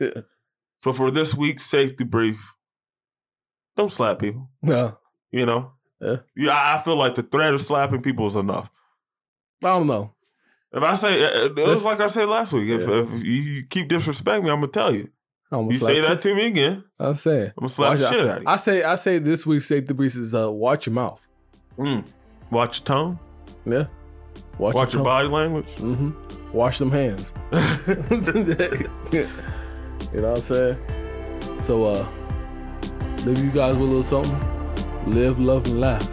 Yeah. 0.00 0.22
So 0.82 0.92
for 0.92 1.10
this 1.10 1.34
week's 1.34 1.66
safety 1.66 2.04
brief, 2.04 2.54
don't 3.76 3.92
slap 3.92 4.18
people. 4.20 4.50
no, 4.62 4.98
You 5.30 5.44
know. 5.46 5.72
Yeah. 6.00 6.16
Yeah, 6.36 6.74
I 6.76 6.80
feel 6.82 6.96
like 6.96 7.14
the 7.16 7.22
threat 7.22 7.52
of 7.52 7.60
slapping 7.60 8.00
people 8.02 8.26
is 8.26 8.36
enough. 8.36 8.70
I 9.62 9.68
don't 9.68 9.86
know. 9.86 10.14
If 10.72 10.82
I 10.82 10.94
say, 10.94 11.22
uh, 11.22 11.46
it 11.46 11.56
was 11.56 11.84
like 11.84 12.00
I 12.00 12.06
said 12.08 12.28
last 12.28 12.52
week. 12.54 12.70
If, 12.70 12.88
Yeah. 12.88 13.02
if 13.02 13.22
you 13.24 13.64
keep 13.68 13.88
disrespecting 13.90 14.44
me, 14.44 14.50
I'm 14.50 14.60
gonna 14.60 14.68
tell 14.68 14.94
you. 14.94 15.10
You 15.52 15.78
say 15.78 16.00
that 16.00 16.22
to 16.22 16.34
me 16.34 16.46
again, 16.46 16.84
I'm 16.98 17.14
saying. 17.14 17.52
I'm 17.56 17.62
gonna 17.62 17.68
slap 17.70 17.98
the 17.98 18.04
Watch 18.04 18.12
shit 18.12 18.20
out 18.28 18.36
of 18.36 18.42
you. 18.42 18.48
I 18.48 18.56
say 18.56 18.82
I 18.84 18.94
say 18.94 19.18
this 19.18 19.44
week's 19.46 19.66
safety 19.66 19.92
brief 19.94 20.14
is 20.14 20.34
uh, 20.34 20.50
watch 20.50 20.86
your 20.86 20.94
mouth. 20.94 21.26
Mm. 21.76 22.06
Watch 22.50 22.80
your 22.80 22.84
tone. 22.86 23.18
Yeah. 23.66 23.86
Watch, 24.58 24.74
Watch 24.74 24.94
your 24.94 25.02
body 25.02 25.28
language. 25.28 25.66
Mm-hmm. 25.76 26.52
Wash 26.52 26.78
them 26.78 26.90
hands. 26.90 27.32
you 29.12 30.20
know 30.20 30.30
what 30.30 30.36
I'm 30.36 30.42
saying? 30.42 30.78
So 31.58 31.84
uh 31.84 32.08
leave 33.24 33.42
you 33.42 33.50
guys 33.50 33.72
with 33.72 33.82
a 33.82 33.92
little 33.92 34.02
something. 34.02 34.38
Live, 35.06 35.40
love, 35.40 35.66
and 35.66 35.80
laugh. 35.80 36.06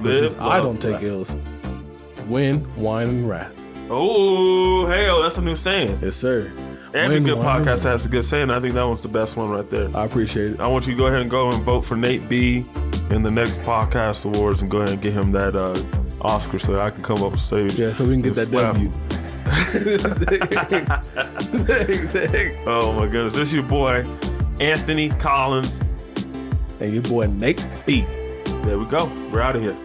This 0.00 0.22
is 0.22 0.36
Live, 0.36 0.46
I 0.46 0.60
don't 0.60 0.80
take 0.80 0.94
laugh. 0.94 1.04
L's. 1.04 1.36
Win, 2.26 2.66
wine, 2.76 3.08
and 3.08 3.28
wrath. 3.28 3.52
Oh, 3.90 4.86
hell, 4.86 5.22
that's 5.22 5.38
a 5.38 5.42
new 5.42 5.54
saying. 5.54 5.98
Yes, 6.02 6.16
sir. 6.16 6.50
Every 6.96 7.20
good 7.20 7.38
podcast 7.38 7.72
and- 7.74 7.82
has 7.84 8.06
a 8.06 8.08
good 8.08 8.24
saying. 8.24 8.50
I 8.50 8.60
think 8.60 8.74
that 8.74 8.82
one's 8.84 9.02
the 9.02 9.08
best 9.08 9.36
one 9.36 9.50
right 9.50 9.68
there. 9.70 9.88
I 9.96 10.04
appreciate 10.04 10.52
it. 10.52 10.60
I 10.60 10.66
want 10.66 10.86
you 10.86 10.94
to 10.94 10.98
go 10.98 11.06
ahead 11.06 11.20
and 11.22 11.30
go 11.30 11.50
and 11.50 11.62
vote 11.64 11.82
for 11.82 11.96
Nate 11.96 12.28
B 12.28 12.66
in 13.10 13.22
the 13.22 13.30
next 13.30 13.58
podcast 13.60 14.24
awards 14.24 14.62
and 14.62 14.70
go 14.70 14.78
ahead 14.78 14.90
and 14.90 15.00
get 15.02 15.12
him 15.12 15.32
that 15.32 15.54
uh, 15.56 15.74
Oscar 16.22 16.58
so 16.58 16.80
I 16.80 16.90
can 16.90 17.02
come 17.02 17.18
up 17.18 17.32
on 17.32 17.38
stage. 17.38 17.74
Yeah, 17.74 17.92
so 17.92 18.04
we 18.04 18.12
can 18.14 18.22
get 18.22 18.34
that 18.34 18.48
Slap. 18.48 18.74
W. 18.74 18.90
Oh 22.66 22.92
my 22.92 23.06
goodness. 23.06 23.34
This 23.34 23.48
is 23.48 23.54
your 23.54 23.62
boy, 23.62 24.04
Anthony 24.60 25.08
Collins 25.10 25.80
and 26.80 26.92
your 26.92 27.02
boy 27.02 27.26
Nate 27.26 27.66
B. 27.86 28.02
There 28.64 28.78
we 28.78 28.84
go. 28.86 29.06
We're 29.32 29.40
out 29.40 29.56
of 29.56 29.62
here. 29.62 29.76